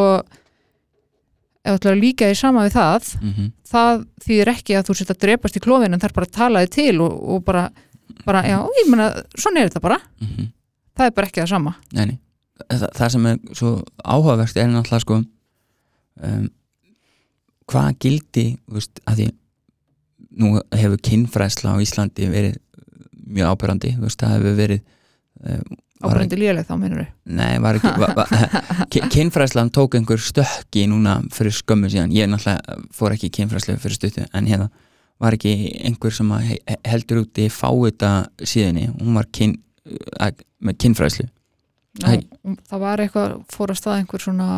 ef 1.62 1.70
þú 1.70 1.79
ætlar 1.79 1.94
að 1.96 2.03
líka 2.03 2.29
því 2.31 2.37
sama 2.38 2.64
við 2.66 2.75
það 2.77 3.11
það 3.72 4.01
þýðir 4.27 4.51
ekki 4.53 4.75
að 4.79 4.87
þú 4.88 4.94
setja 4.98 5.14
að 5.14 5.20
drepast 5.25 5.57
í 5.57 5.62
klófin 5.62 5.94
en 5.94 6.01
það 6.03 6.09
er 6.11 6.14
bara 6.16 6.27
að 6.29 6.37
tala 6.38 6.62
þig 6.64 6.72
til 6.75 7.01
og, 7.01 7.12
og 7.35 7.44
bara, 7.46 7.62
bara, 8.27 8.42
já, 8.46 8.59
ég 8.81 8.88
meina 8.90 9.07
svona 9.38 9.61
er 9.62 9.68
þetta 9.70 9.81
bara, 9.85 9.98
það 10.96 11.07
er 11.07 11.14
bara 11.16 11.27
ekki 11.31 11.40
það 11.42 11.53
sama. 11.55 11.75
Nei, 11.94 12.05
nei. 12.07 12.18
Það, 12.68 12.88
það 12.98 13.12
sem 13.14 13.27
er 13.31 13.38
svo 13.59 13.70
áhugaverst 14.05 14.59
er 14.61 14.68
náttúrulega 14.70 15.03
sko 15.03 15.16
um, 15.22 16.44
hvað 17.72 17.88
gildi 18.05 18.44
þú 18.66 18.77
veist, 18.77 19.01
að 19.09 19.22
því 19.22 19.29
nú 20.42 20.53
hefur 20.72 21.01
kynfræðsla 21.09 21.75
á 21.75 21.83
Íslandi 21.83 22.29
verið 22.33 22.59
mjög 23.33 23.55
ábyrrandi 23.55 23.94
þú 23.96 24.05
veist, 24.07 24.20
það 24.22 24.35
hefur 24.37 24.59
verið 24.61 24.85
um, 25.46 25.81
ábrendi 26.03 26.38
líðileg 26.38 26.69
þá 26.69 26.73
meinur 26.81 27.03
Nei, 27.25 27.59
var 27.62 27.79
ekki 27.79 29.03
Kynfræðslan 29.15 29.73
tók 29.75 29.97
einhver 29.99 30.21
stökki 30.23 30.87
núna 30.91 31.21
fyrir 31.35 31.55
skömmu 31.57 31.91
síðan. 31.93 32.15
Ég 32.15 32.31
náttúrulega 32.31 32.79
fór 32.95 33.15
ekki 33.17 33.31
kynfræðslu 33.38 33.77
fyrir 33.83 33.99
stuttu 33.99 34.27
en 34.33 34.49
hérna 34.51 34.69
var 35.23 35.37
ekki 35.37 35.53
einhver 35.87 36.15
sem 36.15 36.33
heldur 36.88 37.23
úti 37.23 37.47
fáita 37.53 38.12
síðinni 38.43 38.88
hún 38.91 39.19
var 39.19 39.29
kyn, 39.35 39.55
með 40.62 40.81
kynfræðslu. 40.85 41.29
Æ. 42.03 42.23
Nú, 42.43 42.57
það 42.69 42.83
var 42.83 43.03
eitthvað, 43.05 43.37
fór 43.53 43.75
að 43.75 43.79
stað 43.79 44.01
einhver 44.01 44.25
svona 44.25 44.49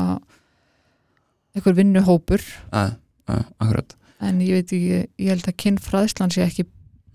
einhver 1.55 1.77
vinnuhópur. 1.77 2.45
Að, 2.75 2.97
að, 3.31 3.45
akkurat. 3.59 3.97
En 4.25 4.41
ég 4.45 4.61
veit 4.61 4.73
ekki, 4.73 5.01
ég 5.21 5.33
held 5.35 5.51
að 5.51 5.59
kynfræðslan 5.65 6.33
sé 6.33 6.45
ekki 6.47 6.67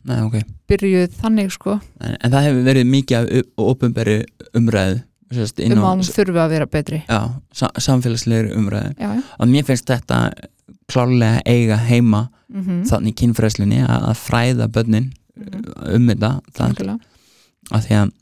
Nei, 0.10 0.20
okay. 0.26 0.44
byrjuð 0.72 1.16
þannig 1.22 1.54
sko. 1.54 1.78
En, 2.02 2.16
en 2.18 2.34
það 2.34 2.48
hefur 2.48 2.64
verið 2.66 2.90
mikið 2.90 3.18
af 3.20 3.66
ofinberi 3.70 4.18
umræðu 4.58 5.02
sérst, 5.30 5.60
um 5.62 5.84
að 5.86 5.92
hún 5.92 6.08
þurfi 6.08 6.42
að 6.42 6.54
vera 6.56 6.66
betri. 6.66 7.02
Já, 7.06 7.20
sa, 7.54 7.70
samfélagslegri 7.78 8.56
umræðu. 8.58 8.96
Já, 8.98 9.12
já, 9.20 9.22
og 9.38 9.52
mér 9.52 9.68
finnst 9.68 9.90
þetta 9.92 10.22
klárlega 10.90 11.44
eiga 11.46 11.78
heima 11.90 12.28
mm 12.50 12.86
þannig 12.90 13.14
í 13.14 13.18
kynfræðslunni 13.22 13.84
að, 13.86 14.08
fræða 14.18 14.68
börnin 14.74 15.12
um 15.94 16.08
þetta 16.10 16.32
algjörlega. 16.58 16.98
að 17.70 17.86
því 17.86 18.00
að 18.00 18.16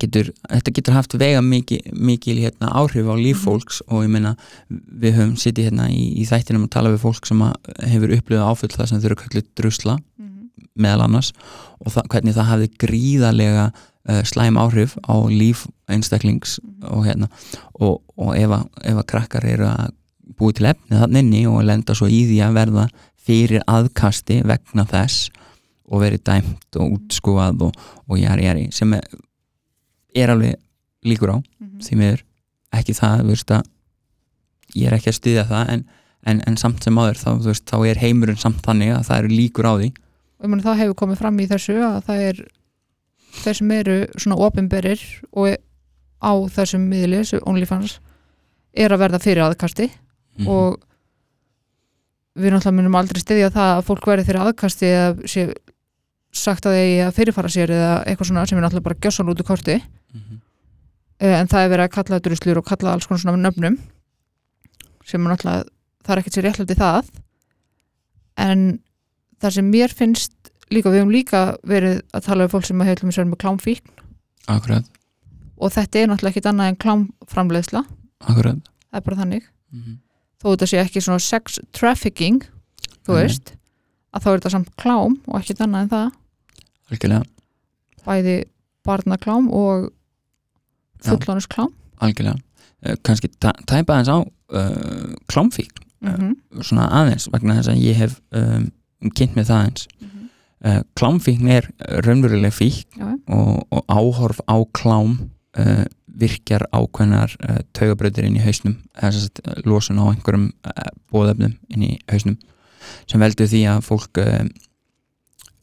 getur, 0.00 0.30
þetta 0.48 0.72
getur 0.78 0.94
haft 0.94 1.16
vega 1.18 1.42
mikil, 1.42 1.80
mikil 1.92 2.38
hérna, 2.38 2.70
áhrif 2.72 3.04
á 3.04 3.14
líf 3.18 3.36
Mhm. 3.36 3.44
fólks 3.44 3.82
og 3.88 4.04
ég 4.04 4.10
meina 4.10 4.36
við 4.72 5.18
höfum 5.18 5.36
sittið 5.36 5.68
hérna 5.68 5.90
í, 5.90 6.14
í 6.16 6.24
þættinum 6.24 6.64
að 6.64 6.70
tala 6.70 6.94
við 6.94 7.04
fólk 7.04 7.26
sem 7.26 7.40
hefur 7.82 8.14
upplifað 8.16 8.48
áföll 8.48 8.72
það 8.72 8.88
sem 8.88 9.00
þau 9.00 9.04
eru 9.10 9.20
kallið 9.20 9.44
drusla 9.54 9.98
meðal 10.74 11.06
annars 11.06 11.32
og 11.80 11.92
það, 11.94 12.08
hvernig 12.12 12.36
það 12.36 12.50
hafði 12.50 12.70
gríðarlega 12.84 13.66
uh, 13.70 14.22
slæm 14.26 14.58
áhrif 14.60 14.96
á 15.06 15.14
líf 15.30 15.66
einstaklings 15.90 16.58
og 16.88 17.06
hérna 17.08 17.28
og, 17.74 18.00
og 18.16 18.34
ef, 18.36 18.50
að, 18.50 18.66
ef 18.84 19.00
að 19.00 19.08
krakkar 19.12 19.48
eru 19.48 19.68
að 19.70 19.94
búi 20.38 20.54
til 20.56 20.68
efni 20.70 20.98
þannig 20.98 21.48
og 21.50 21.64
lenda 21.68 21.96
svo 21.96 22.08
í 22.08 22.24
því 22.28 22.40
að 22.46 22.58
verða 22.58 22.86
fyrir 23.24 23.64
aðkasti 23.70 24.40
vegna 24.44 24.84
þess 24.88 25.30
og 25.84 26.00
verið 26.00 26.24
dæmt 26.26 26.78
og 26.80 26.96
útskúað 26.98 27.66
og, 27.68 27.74
og 28.08 28.20
jari 28.20 28.46
jari 28.48 28.68
sem 28.72 28.92
er, 28.96 29.04
er 30.16 30.32
alveg 30.32 30.56
líkur 31.04 31.36
á 31.36 31.38
því 31.84 31.98
miður. 32.00 32.22
Ekki 32.74 32.96
það 32.96 33.26
veist 33.28 33.52
ég 34.74 34.88
er 34.88 34.96
ekki 34.96 35.12
að 35.12 35.18
styðja 35.18 35.44
það 35.50 35.72
en, 35.74 35.84
en, 36.30 36.40
en 36.48 36.56
samt 36.60 36.84
sem 36.84 36.98
áður 36.98 37.20
þá, 37.20 37.28
veist, 37.44 37.66
þá 37.68 37.76
er 37.90 38.00
heimurinn 38.00 38.40
samt 38.40 38.64
þannig 38.64 38.94
að 38.96 39.06
það 39.08 39.20
eru 39.20 39.34
líkur 39.34 39.68
á 39.68 39.74
því 39.76 39.90
ég 40.44 40.50
meni 40.52 40.64
það 40.64 40.80
hefur 40.82 40.98
komið 41.02 41.20
fram 41.22 41.40
í 41.40 41.46
þessu 41.50 41.76
að 41.82 42.00
það 42.08 42.22
er 42.28 42.42
þeir 43.42 43.58
sem 43.58 43.70
eru 43.74 43.98
svona 44.20 44.36
opinberir 44.46 45.02
og 45.32 45.56
á 46.24 46.32
þessum 46.54 46.84
miðli, 46.88 47.22
þessu 47.24 47.40
OnlyFans 47.50 47.98
er 48.74 48.92
að 48.94 49.02
verða 49.06 49.22
fyrir 49.22 49.44
aðkasti 49.48 49.90
Mhm. 50.34 50.48
og 50.50 50.80
við 52.34 52.50
náttúrulega 52.50 52.74
munum 52.74 52.96
aldrei 52.98 53.20
styðja 53.22 53.50
það 53.54 53.68
að 53.78 53.84
fólk 53.86 54.06
verði 54.10 54.24
fyrir 54.26 54.42
aðkasti 54.42 54.88
eða 54.90 55.28
sé 55.30 55.44
sagt 56.34 56.66
að 56.66 56.74
þeir 56.74 57.04
að 57.06 57.12
fyrirfara 57.14 57.50
sér 57.54 57.70
eða 57.70 57.92
eitthvað 58.10 58.26
svona 58.32 58.46
sem 58.50 58.58
er 58.58 58.64
náttúrulega 58.64 58.88
bara 58.88 58.98
gjössan 59.04 59.30
út 59.30 59.40
í 59.42 59.46
korti 59.46 59.76
Mhm. 60.14 60.40
Eh, 61.20 61.40
en 61.40 61.46
það 61.46 61.62
er 61.64 61.70
verið 61.70 61.84
að 61.88 61.92
kalla 61.94 62.18
druslur 62.20 62.58
og 62.58 62.64
kalla 62.66 62.92
alls 62.92 63.06
konar 63.06 63.20
svona 63.22 63.38
nöfnum 63.38 63.78
sem 65.06 65.24
er 65.26 65.30
náttúrulega 65.30 65.68
það 66.04 66.10
er 66.16 66.18
ekkert 66.22 66.34
sér 66.34 66.44
réttlæti 66.48 66.74
það 66.74 67.04
en 68.36 68.80
það 69.44 69.56
sem 69.58 69.70
mér 69.70 69.94
finnst 69.94 70.34
líka, 70.72 70.90
við 70.90 71.02
höfum 71.02 71.12
líka 71.14 71.42
verið 71.68 72.00
að 72.16 72.26
tala 72.28 72.46
um 72.46 72.52
fólk 72.52 72.68
sem 72.68 72.80
hefur 72.80 73.10
verið 73.10 73.30
með 73.30 73.40
klámfík 73.44 73.90
akkurat, 74.50 74.88
og 75.56 75.72
þetta 75.74 76.00
er 76.00 76.08
náttúrulega 76.10 76.34
ekkit 76.34 76.48
annað 76.50 76.70
en 76.70 76.80
klámframleiðsla. 76.84 77.84
Akkurat. 78.24 78.72
Það 78.90 78.98
er 79.00 79.06
bara 79.08 79.20
þannig. 79.22 79.50
Mhm. 79.74 80.00
þó 80.44 80.50
þetta 80.52 80.66
sé 80.68 80.80
ekki 80.82 81.00
svona 81.00 81.22
sex 81.24 81.58
trafficking 81.72 82.42
þú 83.06 83.14
Nei. 83.14 83.22
veist 83.22 83.54
að 84.14 84.22
þá 84.22 84.28
er 84.28 84.38
þetta 84.38 84.52
samt 84.52 84.74
klám 84.76 85.14
og 85.26 85.38
ekkit 85.40 85.62
annað 85.64 85.86
en 85.86 85.92
það. 85.94 86.10
Algjörlega, 86.90 87.24
bæði 88.04 88.36
barnaklám 88.84 89.48
og 89.50 89.88
fullónus 91.04 91.48
klám. 91.48 91.72
Algjörlega. 92.04 92.36
Uh, 92.84 92.96
kannski 93.02 93.30
tæpa 93.40 93.96
aðeins 93.96 94.12
á 94.12 94.18
uh, 94.20 95.14
klámfík, 95.32 95.72
mm 96.04 96.12
-hmm. 96.12 96.62
svona 96.62 96.88
aðeins 97.00 97.28
vegna 97.32 97.56
þess 97.58 97.72
að 97.72 97.82
ég 97.82 97.96
hef 97.96 98.20
um, 98.30 98.70
kynnt 99.12 99.36
með 99.36 99.50
það 99.50 99.66
eins 99.66 99.86
uh, 100.64 100.80
klámfíkn 100.98 101.50
er 101.52 101.68
raunveruleg 102.06 102.54
fík 102.54 102.98
Já. 102.98 103.12
og, 103.28 103.64
og 103.68 103.84
áhorf 103.92 104.40
á 104.48 104.56
klám 104.76 105.16
uh, 105.58 105.84
virkjar 106.06 106.66
ákveðnar 106.72 107.34
uh, 107.42 107.60
taugabrautir 107.76 108.28
inn 108.28 108.38
í 108.38 108.44
hausnum 108.44 108.78
losun 109.66 110.00
á 110.00 110.04
einhverjum 110.08 110.52
bóðefnum 111.12 111.56
inn 111.74 111.88
í 111.88 111.92
hausnum 112.10 112.38
sem 113.10 113.20
veldur 113.20 113.50
því 113.50 113.64
að 113.74 113.84
fólk 113.88 114.22
uh, 114.22 114.44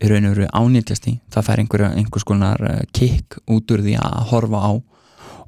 í 0.01 0.09
raun 0.09 0.27
og 0.29 0.35
veru 0.35 0.49
ánýtjast 0.49 1.07
í 1.11 1.17
það 1.33 1.47
fær 1.47 1.61
einhverja, 1.61 1.91
einhvers 1.93 2.25
konar 2.25 2.61
kick 2.93 3.37
út 3.45 3.69
úr 3.71 3.83
því 3.85 3.99
að 4.01 4.23
horfa 4.31 4.63
á 4.65 4.71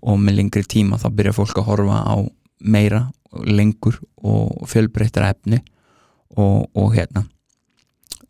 og 0.03 0.19
með 0.19 0.39
lengri 0.39 0.63
tíma 0.67 0.99
þá 1.01 1.08
byrjar 1.15 1.38
fólk 1.38 1.60
að 1.62 1.69
horfa 1.71 1.99
á 2.06 2.15
meira, 2.63 3.08
lengur 3.47 3.97
og 4.23 4.67
fjölbreyttra 4.69 5.32
efni 5.34 5.60
og, 6.38 6.69
og 6.75 6.93
hérna 6.95 7.25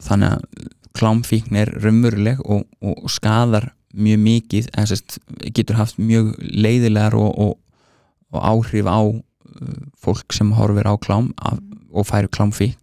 þannig 0.03 0.35
að 0.37 0.69
klámfíkn 0.93 1.57
er 1.57 1.71
raunveruleg 1.81 2.41
og, 2.45 2.67
og 2.83 3.09
skadar 3.11 3.71
mjög 3.93 4.21
mikið 4.23 4.69
sérst, 4.89 5.19
getur 5.53 5.77
haft 5.79 5.99
mjög 6.01 6.33
leiðilegar 6.41 7.15
og, 7.17 7.33
og, 7.37 7.53
og 8.33 8.45
áhrif 8.49 8.89
á 8.89 9.01
uh, 9.01 9.19
fólk 9.97 10.33
sem 10.33 10.53
horfir 10.57 10.89
á 10.89 10.93
klám 11.01 11.31
af, 11.41 11.59
og 11.93 12.07
færi 12.09 12.29
klámfíkn. 12.33 12.79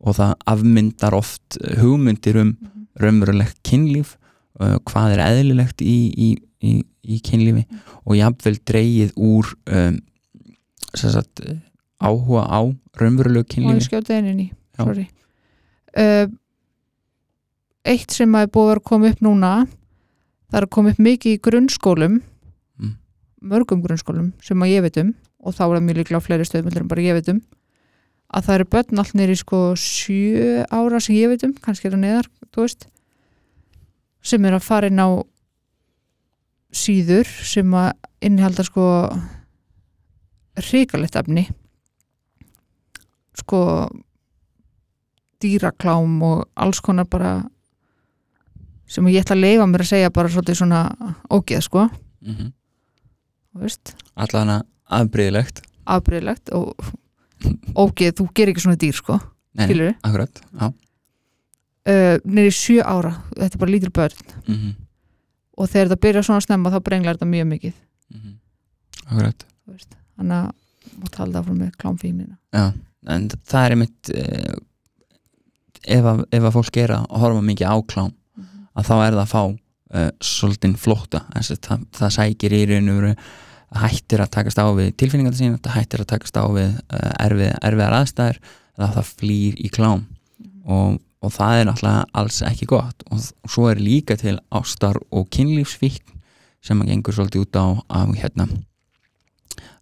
Og 0.00 0.16
það 0.16 0.36
afmyndar 0.48 1.12
oft 1.16 1.58
hugmyndir 1.76 2.38
um 2.40 2.54
raunverulegt 3.00 3.58
kynlíf 3.66 4.14
uh, 4.60 4.78
hvað 4.88 5.16
er 5.16 5.24
eðlilegt 5.26 5.84
í, 5.84 5.96
í, 6.16 6.28
í, 6.64 6.76
í 7.04 7.20
kynlífi 7.24 7.66
og 8.06 8.16
jafnvel 8.16 8.56
dreigið 8.68 9.12
úr 9.20 9.50
um, 9.68 9.98
sagt, 10.96 11.44
áhuga 12.00 12.46
á 12.48 12.60
raunverulegu 13.00 13.44
ég 13.44 13.52
kynlífi. 13.54 13.88
Skjóta 13.90 14.16
einin 14.16 14.46
í 14.46 14.48
Já. 14.50 14.84
sorry. 14.84 15.06
Uh, 15.90 16.30
eitt 17.84 18.12
sem 18.12 18.34
að 18.36 18.46
er 18.46 18.52
búið 18.54 18.72
að 18.74 18.82
koma 18.90 19.10
upp 19.10 19.22
núna 19.24 19.52
það 20.50 20.58
er 20.60 20.66
að 20.66 20.74
koma 20.76 20.92
upp 20.92 21.00
mikið 21.06 21.36
í 21.36 21.40
grunnskólum 21.46 22.20
Mm. 22.80 22.96
mörgum 23.42 23.82
grunnskólum 23.84 24.32
sem 24.42 24.58
að 24.62 24.72
ég 24.72 24.82
veit 24.82 24.96
um 25.02 25.14
og 25.40 25.54
þá 25.54 25.62
er 25.64 25.74
það 25.76 25.84
mjög 25.86 25.98
líklega 26.00 26.20
á 26.20 26.26
fleiri 26.26 26.44
stöðmöldur 26.48 26.84
en 26.84 26.88
bara 26.88 27.04
ég 27.04 27.16
veit 27.16 27.28
um 27.32 27.40
að 28.30 28.44
það 28.46 28.54
eru 28.54 28.68
börn 28.72 29.02
allt 29.02 29.14
nýri 29.18 29.36
sko 29.36 29.60
sjö 29.76 30.64
ára 30.70 31.00
sem 31.00 31.16
ég 31.16 31.28
veit 31.32 31.44
um 31.44 31.52
kannski 31.54 31.88
er 31.88 31.96
það 31.96 32.04
neðar, 32.04 32.28
veist 32.56 32.86
sem 34.22 34.44
er 34.44 34.56
að 34.56 34.66
fara 34.66 34.90
inn 34.90 35.00
á 35.00 35.08
síður 36.70 37.26
sem 37.26 37.72
að 37.74 37.92
innihalda 38.22 38.64
sko 38.68 38.84
hrikalegt 40.60 41.16
efni 41.16 41.48
sko 43.40 43.88
dýraklám 45.40 46.20
og 46.22 46.44
alls 46.54 46.80
konar 46.84 47.08
bara 47.08 47.48
sem 48.90 49.06
ég 49.12 49.22
ætla 49.22 49.36
að 49.38 49.44
leifa 49.44 49.66
mér 49.70 49.84
að 49.84 49.90
segja 49.92 50.12
bara 50.14 50.32
svolítið 50.32 50.60
svona 50.60 50.80
ógeð 51.30 51.64
sko, 51.66 51.88
mm 52.20 52.34
-hmm. 52.34 52.52
veist. 53.62 53.94
Allan 54.14 54.62
afbreyðilegt 54.90 55.62
afbreyðlegt 55.90 56.52
og 56.54 56.74
ógeð, 57.74 58.14
þú 58.20 58.28
gerir 58.34 58.52
ekki 58.54 58.64
svona 58.66 58.80
dýr 58.80 58.94
sko. 58.94 59.18
Nei, 59.58 59.94
akkurat 60.02 60.42
uh, 60.60 62.16
nýri 62.24 62.52
sjö 62.54 62.84
ára, 62.84 63.16
þetta 63.34 63.54
er 63.56 63.58
bara 63.58 63.70
lítil 63.70 63.90
börn. 63.90 64.26
Mm 64.46 64.54
-hmm. 64.54 64.74
og 65.56 65.68
þegar 65.68 65.88
þetta 65.88 66.02
byrjar 66.06 66.22
svona 66.22 66.40
snemma 66.40 66.70
þá 66.70 66.80
brenglar 66.80 67.14
þetta 67.16 67.26
mjög 67.26 67.46
mikið. 67.46 67.74
Akkurat. 69.06 69.46
Þú 69.66 69.72
veist. 69.72 69.96
þannig 70.16 70.36
að 70.36 70.50
maður 71.00 71.12
talda 71.14 71.42
frá 71.42 71.54
með 71.54 71.70
klámfíknina 71.80 72.36
já. 72.52 72.72
en 73.08 73.28
það 73.48 73.64
er 73.64 73.74
einmitt 73.74 74.10
uh, 74.14 74.54
ef, 75.86 76.04
að, 76.04 76.24
ef 76.30 76.44
að 76.44 76.56
fólk 76.56 76.76
er 76.82 76.94
að 76.96 77.06
horfa 77.22 77.44
mikið 77.46 77.72
á 77.72 77.76
klám 77.88 78.12
að 78.78 78.88
þá 78.88 78.94
er 78.96 79.16
það 79.16 79.22
að 79.22 79.32
fá 79.32 79.42
uh, 79.42 80.08
svolítinn 80.24 80.76
flótta. 80.80 81.24
Þessi, 81.34 81.58
það, 81.66 81.84
það 81.98 82.14
sækir 82.16 82.56
í 82.56 82.62
raun 82.70 82.92
og 82.92 83.00
veru 83.00 83.12
hættir 83.80 84.22
að 84.24 84.32
takast 84.34 84.58
á 84.58 84.66
við 84.74 84.88
tilfinningar 84.98 85.36
sín 85.38 85.58
það 85.62 85.76
hættir 85.78 86.02
að 86.02 86.10
takast 86.14 86.40
á 86.40 86.44
við 86.50 86.72
uh, 86.74 87.12
erfið, 87.26 87.52
erfiðar 87.68 87.98
aðstæður 88.00 88.40
það, 88.46 88.96
það 88.96 89.12
flýr 89.20 89.60
í 89.60 89.70
klám. 89.74 90.06
Og, 90.70 90.96
og 91.20 91.34
það 91.34 91.58
er 91.58 91.68
náttúrulega 91.68 92.08
alls 92.22 92.40
ekki 92.46 92.70
gott. 92.70 93.06
Og, 93.10 93.28
og 93.44 93.54
svo 93.54 93.68
er 93.70 93.82
líka 93.82 94.18
til 94.20 94.38
ástar 94.54 94.98
og 95.10 95.30
kynlífsfíkn 95.34 96.18
sem 96.64 96.82
að 96.82 96.92
gengur 96.92 97.16
svolítið 97.16 97.46
út 97.46 97.56
á 97.56 97.66
að 98.02 98.18
hérna 98.20 98.50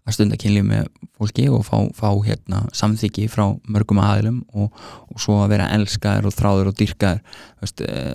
að 0.08 0.16
stunda 0.16 0.38
kynlíf 0.40 0.64
með 0.64 0.88
fólki 1.18 1.46
og 1.52 1.64
fá, 1.66 1.76
fá 1.96 2.08
hérna 2.24 2.62
samþyggi 2.76 3.26
frá 3.32 3.44
mörgum 3.68 4.00
aðilum 4.02 4.40
og, 4.56 4.72
og 5.12 5.20
svo 5.20 5.40
að 5.42 5.52
vera 5.54 5.68
elskaður 5.76 6.30
og 6.30 6.36
þráður 6.36 6.70
og 6.70 6.78
dyrkaður 6.78 7.40
veist, 7.60 7.82
uh, 7.84 8.14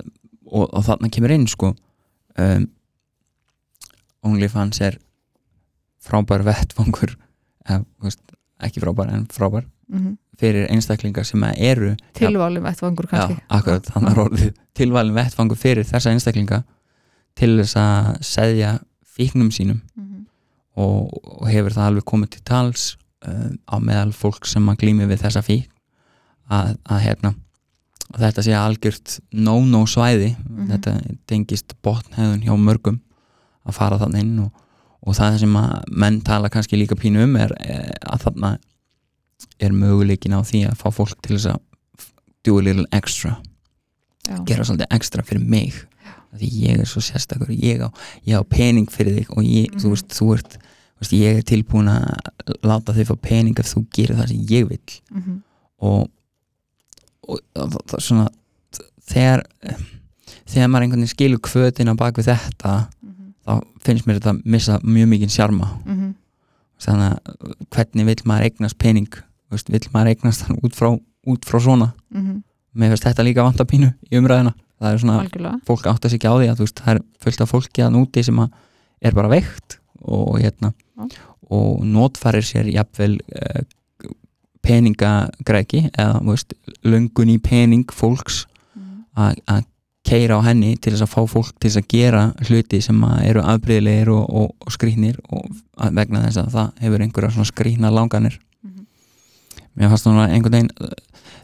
og, 0.54 0.70
og 0.70 0.86
þarna 0.86 1.10
kemur 1.14 1.34
inn 1.36 1.48
sko 1.50 1.74
um, 2.40 2.68
OnlyFans 4.24 4.82
er 4.86 5.00
frábær 6.04 6.44
vettfangur 6.48 7.16
eða, 7.68 7.84
veist, 8.04 8.22
ekki 8.64 8.84
frábær 8.84 9.12
en 9.14 9.26
frábær 9.32 9.66
mm 9.66 10.00
-hmm. 10.00 10.16
fyrir 10.40 10.68
einstaklingar 10.70 11.26
sem 11.26 11.44
eru 11.44 11.96
tilvalum 12.14 12.64
vettvangur 12.64 13.08
kannski 13.08 13.34
Já, 13.34 13.46
akkurat, 13.50 13.90
orðið 14.26 14.54
tilvalin 14.74 15.16
vettfangur 15.16 15.58
fyrir 15.58 15.84
þessa 15.84 16.12
einstaklinga 16.12 16.64
til 17.36 17.58
þess 17.60 17.76
að 17.76 18.22
seðja 18.22 18.80
fíknum 19.04 19.52
sínum 19.52 19.82
mm 19.96 20.04
-hmm. 20.04 20.26
og, 20.76 21.10
og 21.42 21.48
hefur 21.50 21.72
það 21.72 21.86
alveg 21.86 22.06
komið 22.06 22.30
til 22.30 22.42
tals 22.46 22.98
um, 23.28 23.60
á 23.68 23.76
meðal 23.80 24.14
fólk 24.14 24.46
sem 24.46 24.70
að 24.70 24.78
glými 24.78 25.06
við 25.06 25.22
þessa 25.26 25.42
fík 25.42 25.70
að, 26.50 26.78
að 26.86 27.00
hérna 27.00 27.36
að 28.14 28.20
þetta 28.28 28.44
sé 28.46 28.54
algjört 28.58 29.20
no-no 29.34 29.86
svæði 29.90 30.36
Mhm. 30.38 30.68
þetta 30.72 30.94
tengist 31.28 31.74
botnhæðun 31.84 32.44
hjá 32.46 32.54
mörgum 32.58 33.00
að 33.66 33.74
fara 33.74 33.98
þannig 33.98 34.20
inn 34.22 34.40
og, 34.40 34.52
og 35.08 35.16
það 35.16 35.40
sem 35.40 35.56
að 35.56 35.84
menn 35.92 36.22
tala 36.22 36.50
kannski 36.50 36.78
líka 36.78 36.96
pínu 36.96 37.24
um 37.24 37.36
er 37.36 37.52
eh, 37.60 37.94
að 38.06 38.22
þarna 38.28 38.58
er 39.60 39.72
möguleikin 39.76 40.34
á 40.36 40.42
því 40.46 40.68
að 40.70 40.78
fá 40.80 40.90
fólk 40.94 41.18
til 41.22 41.38
þess 41.38 41.54
að 41.56 41.60
do 42.44 42.58
a 42.60 42.62
little 42.62 42.86
extra 42.92 43.38
Já. 44.28 44.38
gera 44.46 44.64
svolítið 44.64 44.88
ekstra 44.92 45.24
fyrir 45.24 45.46
mig 45.50 45.74
Af 46.34 46.40
því 46.42 46.48
ég 46.66 46.80
er 46.82 46.86
svo 46.90 47.02
sérstakur 47.04 47.50
ég 47.54 47.82
á, 47.86 47.90
ég 48.26 48.34
á 48.34 48.44
pening 48.50 48.88
fyrir 48.90 49.14
þig 49.20 49.30
og 49.38 49.44
ég, 49.44 49.70
þú 49.78 49.86
Mhm. 49.86 49.90
veist, 49.94 50.08
þú 50.10 50.34
ert 50.34 50.58
veist, 51.00 51.12
ég 51.14 51.38
er 51.38 51.44
tilbúin 51.44 51.90
að 51.92 52.58
láta 52.64 52.94
þig 52.94 53.06
fá 53.08 53.16
pening 53.22 53.60
ef 53.60 53.70
þú 53.76 53.86
gerir 53.94 54.16
það 54.18 54.28
sem 54.30 54.38
ég 54.50 54.68
vil 54.70 54.80
mm 55.12 55.22
-hmm. 55.22 55.38
og, 55.82 56.10
og, 57.28 57.40
það, 57.56 57.78
það, 57.92 58.04
svona 58.08 58.26
þegar 59.10 59.46
þegar 60.50 60.70
maður 60.72 60.88
einhvern 60.88 61.04
veginn 61.04 61.14
skilur 61.14 61.44
kvötin 61.44 61.92
á 61.92 61.96
bak 62.00 62.20
við 62.20 62.32
þetta 62.32 62.74
þá 63.44 63.54
finnst 63.84 64.08
mér 64.08 64.20
þetta 64.20 64.36
missa 64.46 64.80
mjög 64.84 65.10
mikið 65.12 65.34
sjarma. 65.34 65.70
Mm 65.84 65.96
-hmm. 66.00 66.12
þannig 66.80 67.12
að 67.12 67.56
hvernig 67.76 68.06
vill 68.06 68.22
maður 68.26 68.50
eignast 68.50 68.78
pening? 68.78 69.22
Veist, 69.52 69.70
vill 69.70 69.88
maður 69.94 70.14
eignast 70.14 70.48
hann 70.48 70.60
út 70.64 70.76
frá, 70.76 70.90
út 71.28 71.46
frá 71.46 71.60
svona? 71.60 71.94
Mér 72.74 72.94
finnst 72.94 73.04
þetta 73.04 73.24
líka 73.24 73.44
vanta 73.44 73.66
pínu 73.66 73.94
í 74.10 74.18
umræðina 74.18 74.54
það 74.84 74.94
er 74.96 75.02
svona, 75.04 75.20
algjörlega. 75.24 75.60
fólk 75.68 75.88
átt 75.90 76.06
að 76.06 76.14
sig 76.14 76.20
ekki 76.20 76.32
á 76.32 76.36
því 76.36 76.50
að 76.52 76.64
veist, 76.64 76.82
það 76.82 76.94
er 76.94 77.02
fullt 77.24 77.44
af 77.44 77.52
fólki 77.54 77.84
að 77.86 77.94
núti 77.96 78.24
sem 78.26 78.42
að 78.44 78.58
er 79.04 79.16
bara 79.18 79.32
veikt 79.32 79.78
og 80.04 80.40
hérna 80.42 80.74
og 81.54 81.84
notfærir 81.86 82.46
sér 82.48 82.70
jafnvel 82.72 83.16
uh, 83.20 83.64
peningagræki 84.64 85.90
eða 85.92 86.24
veist, 86.24 86.56
löngun 86.88 87.34
í 87.34 87.38
pening 87.44 87.92
fólks 87.92 88.46
að 89.14 89.40
að 89.46 89.66
keira 90.04 90.38
á 90.40 90.42
henni 90.44 90.74
til 90.76 90.94
þess 90.94 91.06
að 91.06 91.14
fá 91.14 91.22
fólk 91.32 91.54
til 91.56 91.70
þess 91.70 91.80
að 91.80 91.92
gera 91.94 92.24
hluti 92.44 92.80
sem 92.84 92.98
að 93.08 93.22
eru 93.30 93.44
afbreyðilegir 93.54 94.12
og, 94.12 94.24
og, 94.28 94.50
og 94.60 94.74
skrýtnir 94.76 95.20
og 95.32 95.48
vegna 95.96 96.26
þess 96.26 96.42
að 96.42 96.50
það 96.58 96.82
hefur 96.84 97.06
einhverja 97.06 97.32
svona 97.38 97.50
skrýtna 97.50 97.92
langanir. 97.94 98.40
Mhm. 98.64 98.86
mér 99.80 99.94
fannst 99.94 100.04
svona 100.04 100.28
einhvern 100.28 100.58
veginn 100.58 100.74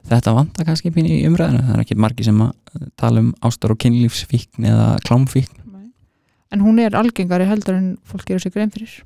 þetta 0.10 0.34
vantar 0.36 0.68
kannski 0.68 0.92
í 0.92 1.22
umræðinu 1.30 1.64
það 1.68 1.78
er 1.78 1.86
ekki 1.86 1.96
margi 1.96 2.28
sem 2.28 2.42
að 2.44 2.90
tala 3.00 3.24
um 3.24 3.32
ástar 3.42 3.72
og 3.72 3.80
kynlífsfíkn 3.80 4.68
eða 4.68 4.90
klámfíkn. 5.08 5.56
En 6.52 6.62
hún 6.66 6.80
er 6.82 6.98
algengari 6.98 7.46
heldur 7.46 7.78
en 7.78 7.98
fólk 8.04 8.26
gerur 8.26 8.42
sig 8.42 8.54
grein 8.54 8.72
fyrir. 8.74 9.04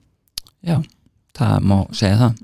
Það 1.33 1.65
má 1.65 1.77
segja 1.91 2.17
það 2.17 2.41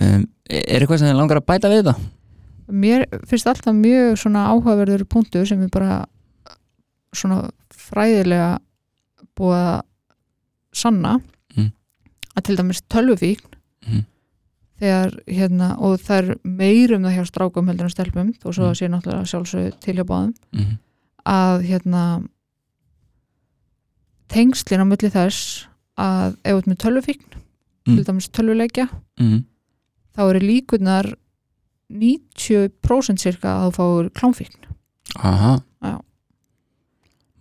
um, 0.00 0.26
er 0.50 0.80
eitthvað 0.80 0.98
sem 0.98 1.08
þið 1.08 1.16
langar 1.20 1.40
að 1.40 1.46
bæta 1.46 1.68
við 1.72 1.82
þetta? 1.84 1.94
mér 2.72 3.04
finnst 3.28 3.46
alltaf 3.46 3.74
mjög 3.76 4.14
svona 4.18 4.46
áhugaverður 4.48 5.04
punktur 5.04 5.44
sem 5.46 5.60
er 5.62 5.68
bara 5.68 6.06
svona 7.14 7.50
fræðilega 7.70 8.58
búið 9.36 9.60
að 9.60 9.82
sanna 10.72 11.20
Mm. 11.56 11.70
að 12.36 12.42
til 12.44 12.56
dæmis 12.56 12.80
tölvufíkn 12.90 13.52
Mm. 13.86 14.04
þegar 14.80 15.12
hérna 15.28 15.78
og 15.78 16.00
það 16.00 16.16
er 16.30 16.36
meirum 16.44 17.02
það 17.04 17.14
hjá 17.18 17.26
strákum 17.30 17.68
heldur 17.68 17.84
en 17.84 17.90
stelpum 17.90 18.32
og 18.44 18.54
svo 18.54 18.70
Mm. 18.70 18.74
sé 18.74 18.88
náttúrulega 18.88 19.28
sjálfsög 19.30 19.80
til 19.80 19.94
hjá 19.96 20.04
báðum 20.04 20.34
Mm. 20.52 20.78
að 21.26 21.62
hérna 21.68 22.26
tengslin 24.28 24.80
á 24.82 24.86
milli 24.88 25.10
þess 25.12 25.66
að 26.00 26.36
ef 26.44 26.54
þú 26.54 26.58
ert 26.58 26.66
með 26.72 26.80
tölvufíkn 26.84 27.40
Mm. 27.86 27.96
til 27.96 28.04
dæmis 28.04 28.28
tölvuleikja 28.32 28.88
Mm. 29.20 29.44
Þá 30.14 30.20
eru 30.30 30.40
líkunar 30.44 31.08
90% 31.94 33.20
cirka 33.22 33.52
að 33.60 33.66
þú 33.68 33.74
fáur 33.78 34.10
klámfíkn. 34.16 34.68
Aha. 35.20 35.54
Já. 35.84 35.98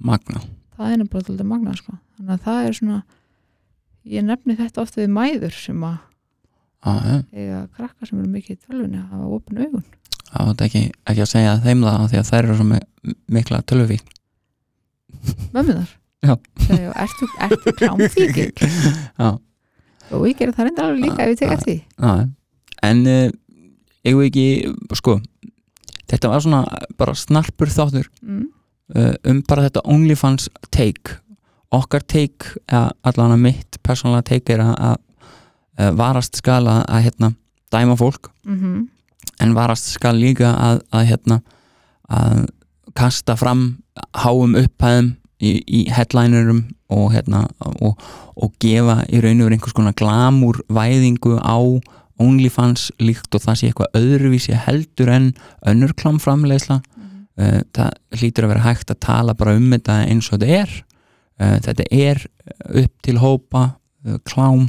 magna 0.04 0.42
það 0.76 0.90
er 0.92 0.98
nefnilega 1.00 1.32
alltaf 1.32 1.48
magnað 1.48 1.78
sko. 1.80 1.94
þannig 2.18 2.34
að 2.36 2.42
það 2.44 2.66
er 2.68 2.76
svona 2.78 2.98
ég 4.14 4.26
nefni 4.28 4.56
þetta 4.60 4.82
oft 4.84 4.98
við 5.00 5.08
mæður 5.16 5.56
sem 5.56 5.86
að 5.88 5.98
aha, 6.92 7.18
eiga 7.32 7.62
krakka 7.78 8.06
sem 8.10 8.20
eru 8.20 8.32
mikið 8.34 8.58
í 8.58 8.60
tölvunni 8.66 9.00
að 9.00 9.14
hafa 9.14 9.30
opin 9.38 9.62
augun. 9.64 9.86
Það 10.34 10.50
var 10.50 10.66
ekki, 10.68 10.82
ekki 11.08 11.24
að 11.24 11.32
segja 11.32 11.54
þeim 11.64 11.84
það 11.88 12.06
því 12.12 12.20
að 12.20 12.30
þær 12.34 12.44
eru 12.44 12.58
svo 12.60 12.66
mi- 12.74 13.16
mikla 13.38 13.62
tölvufíkn. 13.72 14.14
Mömmuðar 15.56 15.90
Já. 16.24 16.36
segja, 16.68 16.92
ertu, 17.06 17.30
ertu 17.48 17.74
klámfíkir 17.80 18.52
já. 19.24 19.30
Og 20.12 20.28
ég 20.28 20.36
gerir 20.42 20.54
það 20.58 20.68
reyndar 20.68 20.90
alveg 20.90 21.06
líka 21.08 21.24
ef 21.24 21.32
ég 21.34 21.40
tek 21.40 21.56
eftir 21.56 21.78
því 21.80 22.10
en 22.84 23.04
uh, 23.08 23.30
eigum 24.04 24.24
við 24.24 24.30
ekki, 24.30 24.46
sko 25.00 25.18
þetta 26.12 26.32
var 26.32 26.44
svona 26.44 26.64
bara 27.00 27.16
snarpur 27.18 27.72
þáttur 27.72 28.10
mm. 28.22 28.46
uh, 28.98 29.14
um 29.30 29.42
bara 29.48 29.68
þetta 29.68 29.86
OnlyFans 29.90 30.50
take. 30.70 31.20
Okkar 31.74 32.04
take, 32.06 32.60
að 32.70 33.38
mitt 33.42 33.80
persónulega 33.82 34.28
take 34.28 34.54
er 34.54 34.62
að, 34.62 35.00
uh, 35.80 35.92
varast 35.98 36.38
skal 36.38 36.62
að, 36.68 36.84
að 36.86 37.08
hérna 37.08 37.34
dæma 37.74 37.98
fólk, 37.98 38.30
Mm 38.46 38.90
en 39.42 39.56
varast 39.58 39.94
skal 39.96 40.18
líka 40.20 40.54
að, 40.54 40.84
að 40.94 41.08
hérna 41.12 41.40
að 42.14 42.46
kasta 42.98 43.36
fram 43.40 43.64
háum 44.24 44.56
upphæðum 44.60 45.14
í, 45.42 45.52
í 45.66 45.82
headlinerum 45.94 46.64
og 46.94 47.14
hérna 47.16 47.46
og, 47.82 47.98
og 48.38 48.54
gefa 48.62 49.02
í 49.10 49.22
raun 49.24 49.42
og 49.42 49.48
veru 49.48 49.58
einhvers 49.58 49.76
konar 49.78 49.98
glamúr 49.98 50.62
væðingu 50.70 51.40
á 51.42 51.58
OnlyFans 52.22 52.90
líkt 53.02 53.34
og 53.36 53.44
það 53.44 53.60
sé 53.60 53.70
eitthvað 53.70 53.98
öðruvísi 54.00 54.58
heldur 54.66 55.12
en 55.14 55.32
önnur 55.70 55.96
klámframleysla 55.98 56.80
uh, 56.80 57.60
það 57.74 57.92
hlýtur 58.20 58.48
að 58.48 58.54
vera 58.54 58.66
hægt 58.68 58.94
að 58.94 59.02
tala 59.08 59.38
bara 59.38 59.56
um 59.58 59.70
þetta 59.74 60.00
eins 60.06 60.30
og 60.30 60.40
þetta 60.40 60.62
er. 60.62 60.74
Uh, 61.42 61.58
þetta 61.66 61.88
er 61.90 62.26
upp 62.84 62.94
til 63.06 63.20
hópa 63.22 63.64
uh, 63.74 64.18
klám 64.30 64.68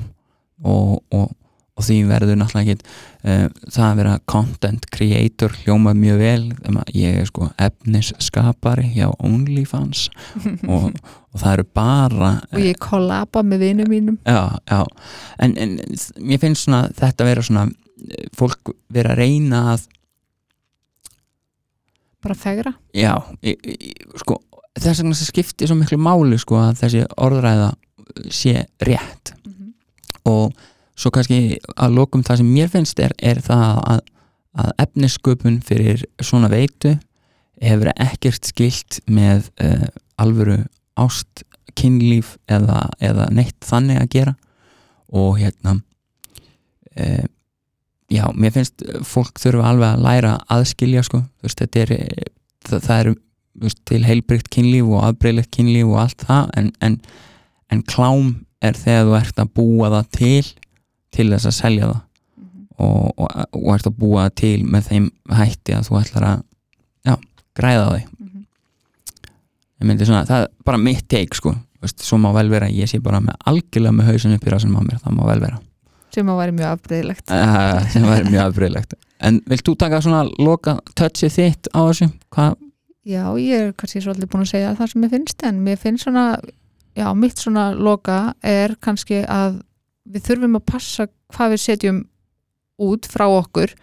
og, 0.65 1.03
og, 1.13 1.33
og 1.75 1.83
því 1.83 1.97
verður 2.07 2.39
náttúrulega 2.39 2.75
ekki 2.75 2.87
uh, 3.27 3.47
það 3.67 3.87
að 3.87 3.99
vera 4.01 4.15
content 4.31 4.87
creator 4.95 5.55
hljóma 5.65 5.95
mjög 5.99 6.21
vel. 6.23 6.45
Ég 6.95 7.19
er 7.23 7.29
sko 7.31 7.49
efnisskapari 7.59 8.93
hjá 8.95 9.09
OnlyFans. 9.19 10.07
Og, 10.75 10.95
og 11.35 11.41
það 11.43 11.51
eru 11.57 11.65
bara 11.75 12.29
og 12.55 12.61
ég 12.63 12.79
kollaba 12.79 13.43
með 13.43 13.65
vinum 13.65 13.89
mínum. 13.91 14.19
Já, 14.23 14.55
já, 14.71 14.85
en, 15.43 15.57
en 15.59 15.73
mér 16.23 16.41
finnst 16.43 16.69
svona 16.69 16.85
þetta 16.95 17.27
vera 17.27 17.43
svona 17.43 17.65
eh, 17.67 18.29
fólk 18.39 18.71
vera 18.95 19.17
að 19.17 19.19
reyna 19.19 19.63
að 19.73 19.89
bara 22.23 22.37
fegra. 22.39 22.73
Já, 22.95 23.17
í, 23.43 23.57
í, 23.59 23.91
sko 24.23 24.39
þess 24.79 25.03
vegna 25.03 25.19
skiptir 25.19 25.71
svo 25.71 25.79
miklu 25.79 25.99
máli 26.01 26.39
sko 26.41 26.61
að 26.63 26.85
þessi 26.85 27.03
orðræða 27.27 27.73
sé 28.35 28.65
rétt. 28.87 29.35
Og 30.31 30.55
svo 30.99 31.11
kannski 31.15 31.59
að 31.75 31.97
lokum 31.99 32.23
það 32.27 32.41
sem 32.41 32.53
mér 32.55 32.71
finnst 32.73 33.01
er, 33.03 33.15
er 33.19 33.41
það 33.45 33.81
að, 33.95 34.05
að 34.63 34.71
efnisköpun 34.87 35.59
fyrir 35.67 36.05
svona 36.23 36.51
veitu 36.53 36.95
hefur 37.63 37.91
ekkert 37.95 38.51
skilt 38.51 39.01
með 39.11 39.49
uh, 39.63 39.89
alvöru 40.21 40.61
ást, 41.01 41.45
kynlíf 41.75 42.37
eða, 42.51 42.85
eða 43.03 43.29
neitt 43.35 43.59
þannig 43.67 43.99
að 43.99 44.11
gera. 44.13 44.35
Og 45.15 45.39
hérna 45.41 45.79
uh, 46.95 47.25
já, 48.13 48.25
mér 48.35 48.55
finnst 48.55 48.85
fólk 49.07 49.41
þurfa 49.43 49.71
alveg 49.73 49.91
að 49.97 50.07
læra 50.07 50.33
að 50.39 50.59
aðskilja 50.59 51.05
sko, 51.07 51.23
þú 51.25 51.49
veist, 51.49 51.63
þetta 51.63 51.85
er 51.85 51.95
það, 52.69 52.81
það 52.87 52.99
er 52.99 53.13
veist, 53.65 53.81
til 53.89 54.03
heilbrygt 54.07 54.51
kynlíf 54.55 54.91
og 54.91 55.07
afbreyðlegt 55.09 55.53
kynlíf 55.55 55.91
og 55.91 56.03
allt 56.05 56.27
það 56.29 56.53
en, 56.61 56.71
en, 56.85 56.99
en 57.73 57.83
klám 57.91 58.35
er 58.65 58.79
þegar 58.79 59.09
þú 59.09 59.17
ert 59.21 59.43
að 59.43 59.53
búa 59.59 59.91
það 59.97 60.13
til 60.19 60.45
til 61.15 61.29
þess 61.33 61.51
að 61.51 61.57
selja 61.59 61.91
það. 61.91 62.01
Og, 62.75 63.05
og, 63.15 63.29
og 63.55 63.69
ert 63.77 63.87
að 63.87 63.99
búa 64.01 64.25
til 64.35 64.57
með 64.67 64.89
þeim 64.91 65.05
hætti 65.31 65.77
að 65.77 65.87
þú 65.89 66.01
ætlar 66.01 66.27
að 66.27 66.41
já, 67.07 67.15
græða 67.55 67.85
á 67.87 67.91
því. 67.93 68.03
Ég 69.75 69.89
myndi 69.91 70.09
svona, 70.09 70.27
það 70.27 70.47
er 70.47 70.51
bara 70.67 70.83
mitt 70.83 71.07
take 71.11 71.39
sko, 71.39 71.55
Þú 71.55 71.87
veist, 71.87 72.03
svo 72.07 72.17
má 72.17 72.31
vel 72.33 72.49
vera 72.49 72.67
að 72.71 72.79
ég 72.81 72.89
sé 72.89 72.99
bara 73.05 73.19
með 73.21 73.37
algjörlega 73.51 73.93
með 73.93 74.07
hausin 74.09 74.35
upp 74.35 74.47
í 74.47 74.53
rassinum 74.55 74.79
á 74.81 74.83
mér, 74.87 75.01
það 75.05 75.17
má 75.19 75.25
vel 75.29 75.41
vera. 75.43 75.59
Sem 76.15 76.31
að 76.33 76.39
væri 76.41 76.55
mjög 76.57 76.71
afbreyðilegt 76.71 77.33
uh, 77.35 77.81
sem 77.93 78.07
væri 78.09 78.31
mjög 78.31 78.47
afbreyðlegt 78.47 78.95
en 79.25 79.41
vilt 79.51 79.67
þú 79.67 79.75
taka 79.79 80.01
svona 80.05 80.25
loka 80.41 80.79
touchið 80.99 81.33
þitt 81.37 81.71
á 81.73 81.81
þessu, 81.87 82.11
hvað? 82.35 82.59
Já, 83.05 83.25
ég 83.41 83.61
er 83.61 83.73
kannski 83.77 84.03
svolítið 84.05 84.31
búin 84.33 84.45
að 84.47 84.53
segja 84.55 84.75
það 84.79 84.93
sem 84.93 85.05
ég 85.05 85.13
finnst 85.13 85.45
en 85.45 85.61
mér 85.65 85.81
finnst 85.81 86.07
svona, 86.07 86.25
já, 86.97 87.07
mitt 87.19 87.41
svona 87.41 87.67
loka 87.77 88.19
er 88.41 88.77
kannski 88.85 89.23
að 89.29 89.61
við 90.05 90.27
þurfum 90.29 90.59
að 90.59 90.67
passa 90.69 91.07
hvað 91.35 91.55
við 91.55 91.63
setjum 91.65 92.01
út 92.85 93.07
frá 93.09 93.27
okkur 93.31 93.75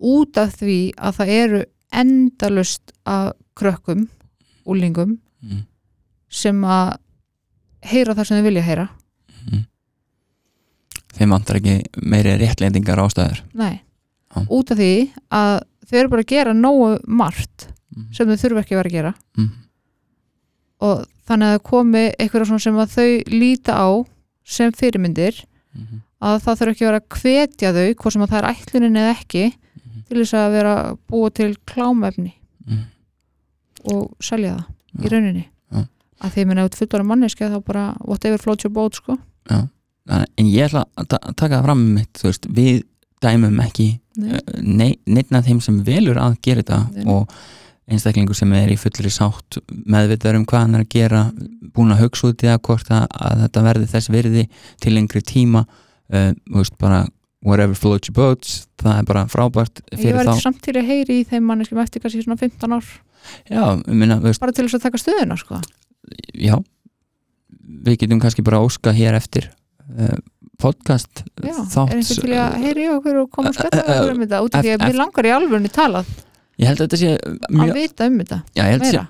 út 0.00 0.40
af 0.40 0.56
því 0.60 0.78
að 0.96 1.18
það 1.18 1.32
eru 1.36 1.60
endalust 2.00 2.94
af 3.08 3.34
krökkum, 3.58 4.06
úlingum 4.64 5.18
mm, 5.42 5.64
sem 6.30 6.62
að 6.64 6.94
heyra 7.90 8.14
það 8.16 8.28
sem 8.28 8.40
þau 8.40 8.46
vilja 8.46 8.64
heyra. 8.64 8.86
Mm. 9.40 9.64
þeim 11.16 11.32
vantar 11.34 11.58
ekki 11.58 12.04
meiri 12.06 12.36
réttlendingar 12.40 13.00
ástæður. 13.02 13.42
Nei, 13.56 13.80
Já. 14.30 14.44
út 14.46 14.72
af 14.72 14.78
því 14.78 14.92
að 15.36 15.54
þau 15.88 15.96
eru 16.00 16.12
bara 16.12 16.24
að 16.24 16.32
gera 16.32 16.54
nógu 16.56 16.90
margt 17.08 17.66
mm, 17.68 18.06
sem 18.16 18.30
þau 18.30 18.40
þurfa 18.44 18.64
ekki 18.64 18.76
að 18.76 18.80
vera 18.80 18.92
að 18.92 18.96
gera. 18.98 19.12
Mm, 19.36 19.50
og 20.86 21.04
þannig 21.28 21.50
að 21.50 21.56
það 21.56 21.66
komi 21.70 22.04
eitthvað 22.14 22.54
sem 22.64 22.80
að 22.80 22.96
þau 22.96 23.10
líta 23.34 23.76
á 23.76 23.88
sem 24.50 24.72
fyrirmyndir 24.74 25.44
mm, 25.74 26.00
að 26.22 26.36
það 26.44 26.58
þurfa 26.60 26.74
ekki 26.74 26.84
að 26.84 26.90
vera 26.90 27.00
að 27.00 27.18
hvetja 27.20 27.72
þau 27.76 27.94
hvort 28.02 28.12
sem 28.16 28.22
að 28.26 28.30
það 28.34 28.40
er 28.42 28.50
ætlunin 28.54 29.00
eða 29.02 29.14
ekki 29.18 29.44
Mhm. 29.80 30.02
til 30.08 30.18
þess 30.20 30.34
að 30.38 30.52
vera 30.52 30.74
búa 31.10 31.30
til 31.34 31.50
klámefni 31.66 32.32
mm, 32.66 32.82
og 33.94 34.10
selja 34.22 34.56
það 34.56 34.64
Já. 34.66 35.04
í 35.06 35.10
rauninni 35.14 35.44
Já. 35.72 35.84
að 36.20 36.38
ef 36.42 36.70
þú 36.74 36.78
fullur 36.82 37.00
að 37.04 37.06
manneski 37.10 37.44
þá 37.50 37.58
bara 37.64 37.84
whatever 38.04 38.38
floats 38.38 38.64
your 38.64 38.72
boat 38.74 38.94
sko 38.94 39.18
Þannig- 39.48 40.26
en 40.38 40.46
ég 40.46 40.66
ætla 40.68 40.84
að 40.98 41.08
ta- 41.08 41.32
taka 41.36 41.56
það 41.60 41.64
fram 41.64 41.80
með 41.86 41.94
mitt, 41.94 42.22
veist, 42.24 42.46
við 42.50 42.82
dæmum 43.22 43.60
ekki 43.62 44.00
Nei. 44.16 44.40
nei, 44.62 44.96
neitt 45.06 45.32
af 45.32 45.44
þeim 45.46 45.60
sem 45.62 45.82
velur 45.84 46.16
að 46.18 46.36
gera 46.42 46.62
þetta 46.62 47.06
og 47.06 47.28
einstaklingur 47.90 48.36
sem 48.38 48.52
er 48.58 48.72
í 48.72 48.78
fullri 48.78 49.10
sátt 49.12 49.60
meðvitaður 49.70 50.40
um 50.40 50.48
hvað 50.48 50.64
hann 50.66 50.78
er 50.78 50.84
að 50.84 50.92
gera 50.94 51.22
búin 51.74 51.94
að 51.94 52.04
hugsa 52.04 52.30
út 52.30 52.44
í 52.44 52.50
það 52.50 52.60
hvort 52.68 52.92
að, 52.94 53.06
að 53.10 53.44
þetta 53.44 53.64
verði 53.66 53.88
þess 53.94 54.12
virði 54.14 54.44
til 54.82 54.94
lengri 54.94 55.22
tíma 55.26 55.64
uh, 55.66 56.32
veist, 56.54 56.76
bara 56.80 57.04
whatever 57.46 57.74
floats 57.78 58.10
your 58.10 58.16
boats 58.18 58.64
það 58.80 58.98
er 59.00 59.06
bara 59.08 59.26
frábært 59.32 59.82
ég 59.90 60.02
fyrir 60.02 60.18
var 60.20 60.28
þá. 60.28 60.34
ekki 60.34 60.46
samt 60.46 60.60
til 60.66 60.76
að 60.76 60.90
heyri 60.90 61.20
í 61.22 61.28
þeim 61.30 61.46
manneskim 61.48 61.80
eftir 61.80 62.04
kannski 62.04 62.24
svona 62.24 62.40
15 62.40 62.76
ár. 62.76 62.90
Já, 63.48 63.64
minna, 63.86 64.20
veist, 64.22 64.40
bara 64.42 64.52
til 64.56 64.66
þess 64.66 64.78
að 64.78 64.84
taka 64.86 65.00
stöðuna 65.00 65.38
sko. 65.40 65.60
Já 66.36 66.58
við 67.70 68.02
getum 68.02 68.20
kannski 68.22 68.44
bara 68.46 68.60
óska 68.64 68.92
hér 68.94 69.16
eftir 69.18 69.48
uh, 69.96 70.16
podcast 70.60 71.22
Já, 71.40 71.54
þátt 71.70 71.92
er 71.94 72.00
einhver 72.00 72.24
til 72.24 72.34
að 72.36 72.56
heyri 72.64 72.88
okkur 72.92 73.20
og 73.22 73.30
koma 73.32 73.52
að 73.52 73.60
spetta 73.60 73.84
okkur 73.84 74.12
um 74.14 74.24
þetta 74.24 74.42
út 74.44 74.58
af 74.58 74.66
því 74.66 74.74
að 74.74 74.84
mér 74.86 74.98
langar 75.00 75.28
í 75.28 75.32
alvörunni 75.36 75.72
talað 75.72 76.10
ég 76.60 76.68
held 76.68 76.80
að 76.80 76.86
þetta 76.86 77.00
sé 77.00 77.10
að 77.16 77.56
mjög, 77.56 77.72
vita 77.78 78.06
um 78.10 78.18
þetta? 78.22 78.38
Já, 78.54 78.62
ég 78.62 78.70
held 78.74 78.82
að 78.84 78.86
þetta 78.90 79.00
sé 79.00 79.08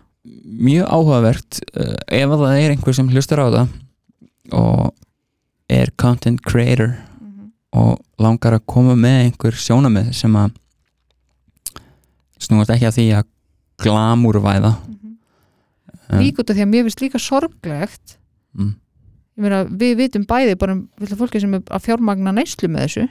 mjög 0.71 0.89
áhugavert 0.93 1.61
uh, 1.81 1.95
ef 2.21 2.33
að 2.35 2.43
það 2.45 2.59
er 2.63 2.75
einhver 2.75 2.97
sem 2.99 3.09
hlustar 3.11 3.41
á 3.41 3.47
það 3.51 3.77
og 4.61 4.91
er 5.71 5.93
content 6.01 6.43
creator 6.45 6.97
Mhm. 7.21 7.51
og 7.79 8.01
langar 8.19 8.57
að 8.59 8.65
koma 8.67 8.97
með 8.99 9.19
einhver 9.29 9.55
sjónamið 9.57 10.13
sem 10.19 10.35
að 10.37 10.51
snúast 12.41 12.73
ekki 12.75 12.89
að 12.89 12.97
því 12.97 13.05
að 13.21 13.29
glamúrvæða. 13.85 14.73
Um, 16.11 16.19
líka 16.21 16.43
út 16.43 16.51
af 16.51 16.57
því 16.59 16.65
að 16.65 16.71
mér 16.73 16.87
finnst 16.89 17.03
líka 17.05 17.21
sorglegt. 17.23 18.17
Mm, 18.59 18.73
meina, 19.41 19.61
við 19.71 19.95
vitum 20.01 20.25
bæði 20.29 20.57
bara 20.59 20.75
um 20.75 20.83
fólki 21.21 21.41
sem 21.43 21.55
er 21.55 21.63
að 21.71 21.85
fjármagna 21.87 22.33
neyslu 22.35 22.69
með 22.73 22.87
þessu. 22.89 23.05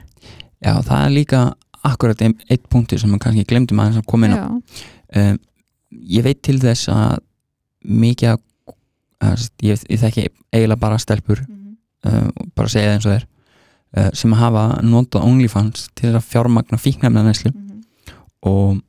Já, 0.59 0.73
það 0.83 1.05
er 1.05 1.13
líka 1.15 1.43
akkurat 1.83 2.21
ein, 2.21 2.35
eitt 2.49 2.67
punktur 2.69 2.99
sem 2.99 3.11
við 3.11 3.19
kannski 3.23 3.45
glemdum 3.49 3.79
aðeins 3.79 4.01
að 4.01 4.05
koma 4.11 4.25
inn 4.27 4.35
á 4.37 4.47
um, 4.49 5.39
ég 5.91 6.23
veit 6.23 6.41
til 6.45 6.59
þess 6.59 6.89
að 6.93 7.19
mikið 7.85 8.29
að 8.33 8.39
að 9.19 9.49
ég, 9.67 9.81
ég 9.89 9.99
þekki 9.99 10.27
eiginlega 10.53 10.79
bara 10.79 10.97
stelpur 11.01 11.41
Mhm. 11.43 11.75
uh, 12.05 12.27
og 12.39 12.51
bara 12.55 12.69
segja 12.71 12.89
það 12.89 12.95
eins 12.95 13.05
og 13.05 13.13
þeir 13.15 13.25
uh, 13.97 14.09
sem 14.13 14.31
hafa 14.39 14.63
notað 14.85 15.25
OnlyFans 15.27 15.89
til 15.95 16.13
að 16.15 16.23
fjármagna 16.29 16.77
fíknefna 16.79 17.23
næslu 17.25 17.51
Mhm. 17.51 17.81
og 18.43 18.81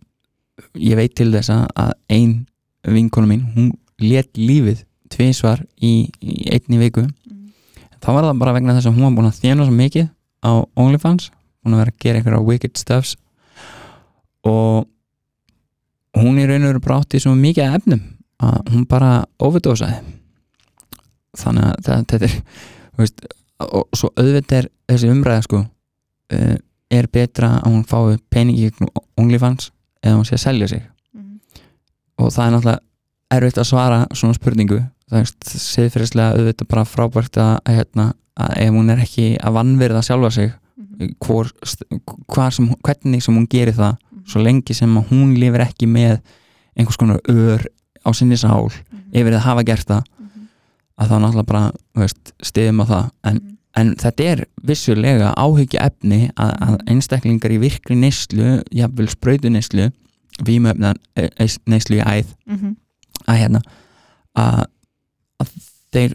ég 0.77 0.95
veit 0.97 1.15
til 1.17 1.33
þess 1.33 1.51
að- 1.51 1.69
að 1.77 1.93
ein 2.11 2.47
vinkonu 2.85 3.27
mín, 3.27 3.43
hún 3.57 3.73
let 3.99 4.33
lífið 4.35 4.85
tvisvar 5.11 5.65
í, 5.83 6.11
í 6.23 6.47
einni 6.53 6.79
viku 6.79 7.03
Mhm. 7.03 7.51
þá 8.01 8.07
var 8.15 8.25
það 8.25 8.39
bara 8.39 8.53
vegna 8.53 8.75
þess 8.77 8.87
að 8.87 8.95
hún 8.95 9.03
var 9.03 9.11
búin 9.19 9.33
að 9.33 9.41
þjána 9.41 9.67
svo 9.67 9.75
mikið 9.75 10.09
á 10.45 10.51
OnlyFans 10.77 11.31
búin 11.65 11.77
að 11.77 11.83
vera 11.85 11.93
að 11.95 12.01
gera 12.05 12.21
einhverja 12.21 12.47
wicked 12.47 12.79
stuffs 12.81 13.17
og 14.49 14.87
hún 16.21 16.41
í 16.41 16.47
raun 16.49 16.65
og 16.65 16.73
veru 16.73 16.83
bara 16.85 17.01
átti 17.03 17.21
svo 17.23 17.35
mikið 17.39 17.67
af 17.69 17.79
efnum 17.81 18.01
að 18.41 18.73
hún 18.73 18.87
bara 18.89 19.11
overdósaði 19.39 20.01
þannig 21.41 21.67
að 21.69 21.83
það, 21.87 22.07
þetta 22.11 22.27
er 22.27 22.37
veist, 23.01 23.27
og 23.61 23.85
svo 23.97 24.11
auðvitað 24.17 24.57
er 24.63 24.71
þessi 24.91 25.11
umræða 25.13 25.45
sko 25.47 25.61
uh, 25.63 26.57
er 26.91 27.07
betra 27.13 27.53
að 27.61 27.69
hún 27.75 27.85
fái 27.87 28.17
peningi 28.33 28.71
í 28.71 28.89
OnlyFans 29.21 29.71
eða 30.03 30.17
hún 30.17 30.27
sé 30.29 30.39
að 30.39 30.47
selja 30.49 30.71
sig 30.75 30.87
Mhm. 31.15 31.41
og 32.23 32.31
það 32.31 32.47
er 32.47 32.53
náttúrulega 32.55 32.81
erfitt 33.35 33.59
að 33.59 33.69
svara 33.69 34.01
svona 34.15 34.35
spurningu 34.35 34.81
það 35.11 35.21
er 35.21 35.31
siðfyrirslega 35.61 36.35
auðvitað 36.39 36.69
bara 36.71 36.85
frábært 36.87 37.39
að, 37.43 37.55
hérna, 37.67 38.05
að 38.39 38.53
ef 38.63 38.71
hún 38.77 38.91
er 38.95 39.01
ekki 39.03 39.25
að 39.43 39.57
vannverða 39.57 40.03
sjálfa 40.07 40.31
sig. 40.31 40.53
Hvor, 41.25 41.51
sem, 41.65 42.69
hvernig 42.85 43.23
sem 43.23 43.35
hún 43.37 43.47
gerir 43.49 43.75
það 43.75 43.97
Mhm. 43.97 44.27
svo 44.27 44.43
lengi 44.43 44.75
sem 44.75 44.97
hún 45.11 45.35
lifir 45.39 45.61
ekki 45.67 45.87
með 45.87 46.21
einhvers 46.77 46.97
konar 47.01 47.21
ör 47.29 47.65
á 48.07 48.11
sinni 48.15 48.37
sál 48.37 48.69
Mhm. 48.71 49.13
yfir 49.13 49.33
að 49.37 49.45
hafa 49.47 49.65
gert 49.65 49.87
það 49.87 50.03
Mhm. 50.19 50.49
að 50.99 51.09
þá 51.09 51.15
náttúrulega 51.21 51.47
bara 51.47 51.73
veist, 51.97 52.33
stiðum 52.43 52.83
á 52.83 52.85
það 52.87 53.11
en, 53.25 53.35
Mhm. 53.37 53.57
en 53.77 53.95
þetta 53.97 54.25
er 54.25 54.45
vissulega 54.65 55.35
áhyggja 55.37 55.81
efni 55.91 56.31
að, 56.37 56.53
að 56.61 56.71
Mhm. 56.79 56.87
einstaklingar 56.89 57.51
í 57.53 57.59
virkri 57.61 57.97
neyslu 57.97 58.63
jafnvel 58.73 59.09
sprautu 59.09 59.49
neyslu 59.51 59.91
vímöfna 60.45 60.95
neyslu 61.67 61.97
í 62.01 62.05
æð 62.05 62.27
Mhm. 62.47 62.77
að 63.29 63.37
hérna 63.39 63.63
að, 64.37 64.65
að 65.43 65.49
þeir 65.93 66.15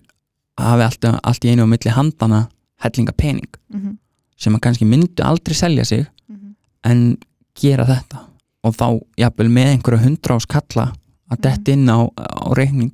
hafi 0.57 0.83
alltaf, 0.83 1.19
allt 1.23 1.43
í 1.45 1.49
einu 1.51 1.63
á 1.63 1.67
milli 1.67 1.91
handana 1.91 2.47
hellinga 2.79 3.11
pening. 3.17 3.47
Sem 4.37 4.55
að 4.55 4.61
kannski 4.67 4.85
myndu 4.85 5.23
aldrei 5.23 5.55
selja 5.55 5.85
sig 5.85 6.05
Mhm. 6.29 6.55
en 6.83 7.17
gera 7.55 7.85
þetta 7.85 8.19
og 8.63 8.73
þá 8.75 8.99
jafnvel 9.17 9.49
með 9.49 9.71
einhverja 9.75 10.03
hundra 10.03 10.35
ás 10.35 10.45
kalla 10.47 10.91
að 11.31 11.37
Mhm. 11.37 11.41
detta 11.41 11.71
inn 11.71 11.87
á, 11.89 11.99
á 12.17 12.53
reikning 12.57 12.91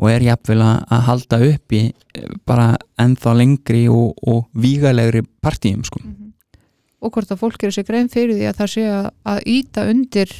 og 0.00 0.08
er 0.10 0.20
jafnvel 0.20 0.60
að, 0.62 0.84
að 0.90 1.00
halda 1.08 1.38
upp 1.52 1.72
í 1.72 1.92
eh, 2.14 2.26
bara 2.46 2.76
ennþá 2.98 3.34
lengri 3.36 3.88
og, 3.88 4.14
og 4.26 4.46
vígalegri 4.54 5.22
partíum 5.42 5.84
sko. 5.84 6.00
Mhm. 6.04 6.32
og 7.02 7.12
hvort 7.12 7.30
að 7.32 7.38
fólk 7.40 7.62
eru 7.64 7.72
sér 7.72 7.86
grein 7.86 8.08
fyrir 8.08 8.34
því 8.36 8.46
að 8.50 8.56
það 8.60 8.68
sé 8.74 8.82
að, 8.88 9.10
að 9.24 9.38
íta 9.46 9.84
undir 9.90 10.30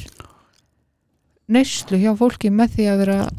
neyslu 1.51 1.97
hjá 1.97 2.13
fólki 2.17 2.51
með 2.53 2.75
því 2.77 2.85
að 2.91 2.97
vera 3.03 3.29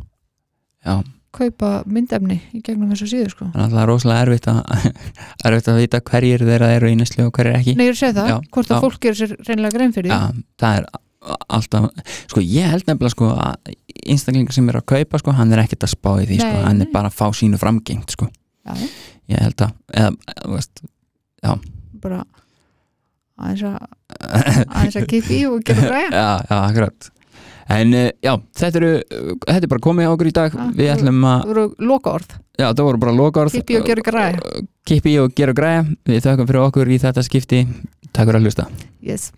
Já, 0.85 0.97
kaupa 1.33 1.71
myndefni 1.89 2.37
í 2.53 2.61
gegnum 2.65 2.91
þessu 2.93 3.07
síðu 3.13 3.31
sko. 3.33 3.47
þannig 3.55 3.69
að 3.69 3.77
það 3.77 3.83
er 3.83 3.89
rosalega 3.93 4.25
erfitt 4.27 4.49
að, 4.53 4.59
erfitt 5.49 5.71
að 5.73 5.79
vita 5.81 6.01
hverjir 6.11 6.45
þeirra 6.49 6.69
eru 6.77 6.91
í 6.93 6.99
neslu 7.01 7.25
og 7.29 7.33
hverjir 7.39 7.57
ekki 7.61 7.75
Nei, 7.79 7.87
ég 7.87 7.93
er 7.93 7.97
að 7.97 8.01
segja 8.03 8.17
það, 8.19 8.29
Já, 8.33 8.37
hvort 8.57 8.71
að 8.73 8.77
já. 8.77 8.83
fólk 8.87 9.09
eru 9.11 9.19
sér 9.23 9.33
reynilega 9.49 9.77
grein 9.79 9.95
fyrir 9.97 10.13
því 10.13 10.19
Já, 10.19 10.45
það 10.63 10.77
er 10.83 10.91
alltaf 11.55 11.89
sko 12.33 12.43
ég 12.43 12.67
held 12.73 12.89
nefnilega 12.91 13.15
sko 13.15 13.31
að 13.33 13.73
einstaklingar 14.13 14.57
sem 14.57 14.69
er 14.73 14.79
að 14.81 14.87
kaupa 14.93 15.21
sko, 15.23 15.35
hann 15.39 15.53
er 15.55 15.63
ekkert 15.63 15.87
að 15.87 15.93
spá 15.95 16.11
í 16.19 16.27
því 16.27 16.39
sko, 16.43 16.51
Nei, 16.57 16.63
hann 16.67 16.81
nei. 16.83 16.87
er 16.89 16.93
bara 16.97 17.13
að 17.13 17.19
fá 17.21 17.27
sínu 17.39 17.61
framgengt 17.63 18.17
sko, 18.17 18.27
Já, 18.67 18.75
já. 18.75 18.89
ég 19.31 19.45
held 19.47 19.63
að 19.69 19.77
eða, 20.03 20.37
þú 20.43 20.57
veist, 20.57 20.83
bara 22.03 22.25
aðeins 23.43 23.63
að 23.71 23.79
aðeins 24.67 24.99
að 25.01 25.07
kipa 25.15 25.35
í 25.37 25.41
og 25.49 25.63
gera 25.67 25.87
græja 25.93 26.11
já, 26.11 26.27
já, 26.51 26.57
akkurat 26.59 27.09
en 27.69 27.95
uh, 27.95 28.09
já, 28.23 28.33
þetta 28.59 28.81
eru 28.83 28.93
þetta 29.47 29.61
er 29.63 29.69
bara 29.75 29.85
komið 29.89 30.09
á 30.09 30.13
okkur 30.15 30.31
í 30.31 30.35
dag. 30.39 30.53
Já, 30.57 30.65
við 30.77 30.87
þú- 30.89 30.95
ætlum 30.97 31.21
að, 31.29 31.43
það 31.43 31.53
voru 31.53 31.67
loka 31.93 32.11
orð 32.19 32.33
já, 32.59 32.67
það 32.73 32.83
voru 32.89 32.99
bara 33.05 33.13
lokaorð. 33.19 33.53
Kipa 33.59 33.73
í 33.73 33.79
og 33.81 33.87
gera 33.91 34.07
græja. 34.11 34.65
Kippi 34.87 35.19
og 35.23 35.35
gera 35.39 35.53
græja. 35.57 35.85
Við 36.09 36.25
þökkum 36.27 36.49
fyrir 36.51 36.65
okkur 36.67 36.91
í 36.91 36.99
þetta 37.03 37.23
skipti. 37.27 37.63
Takk 38.13 38.27
fyrir 38.29 38.41
að 38.41 38.49
hlusta. 38.49 38.67
Yes. 39.03 39.31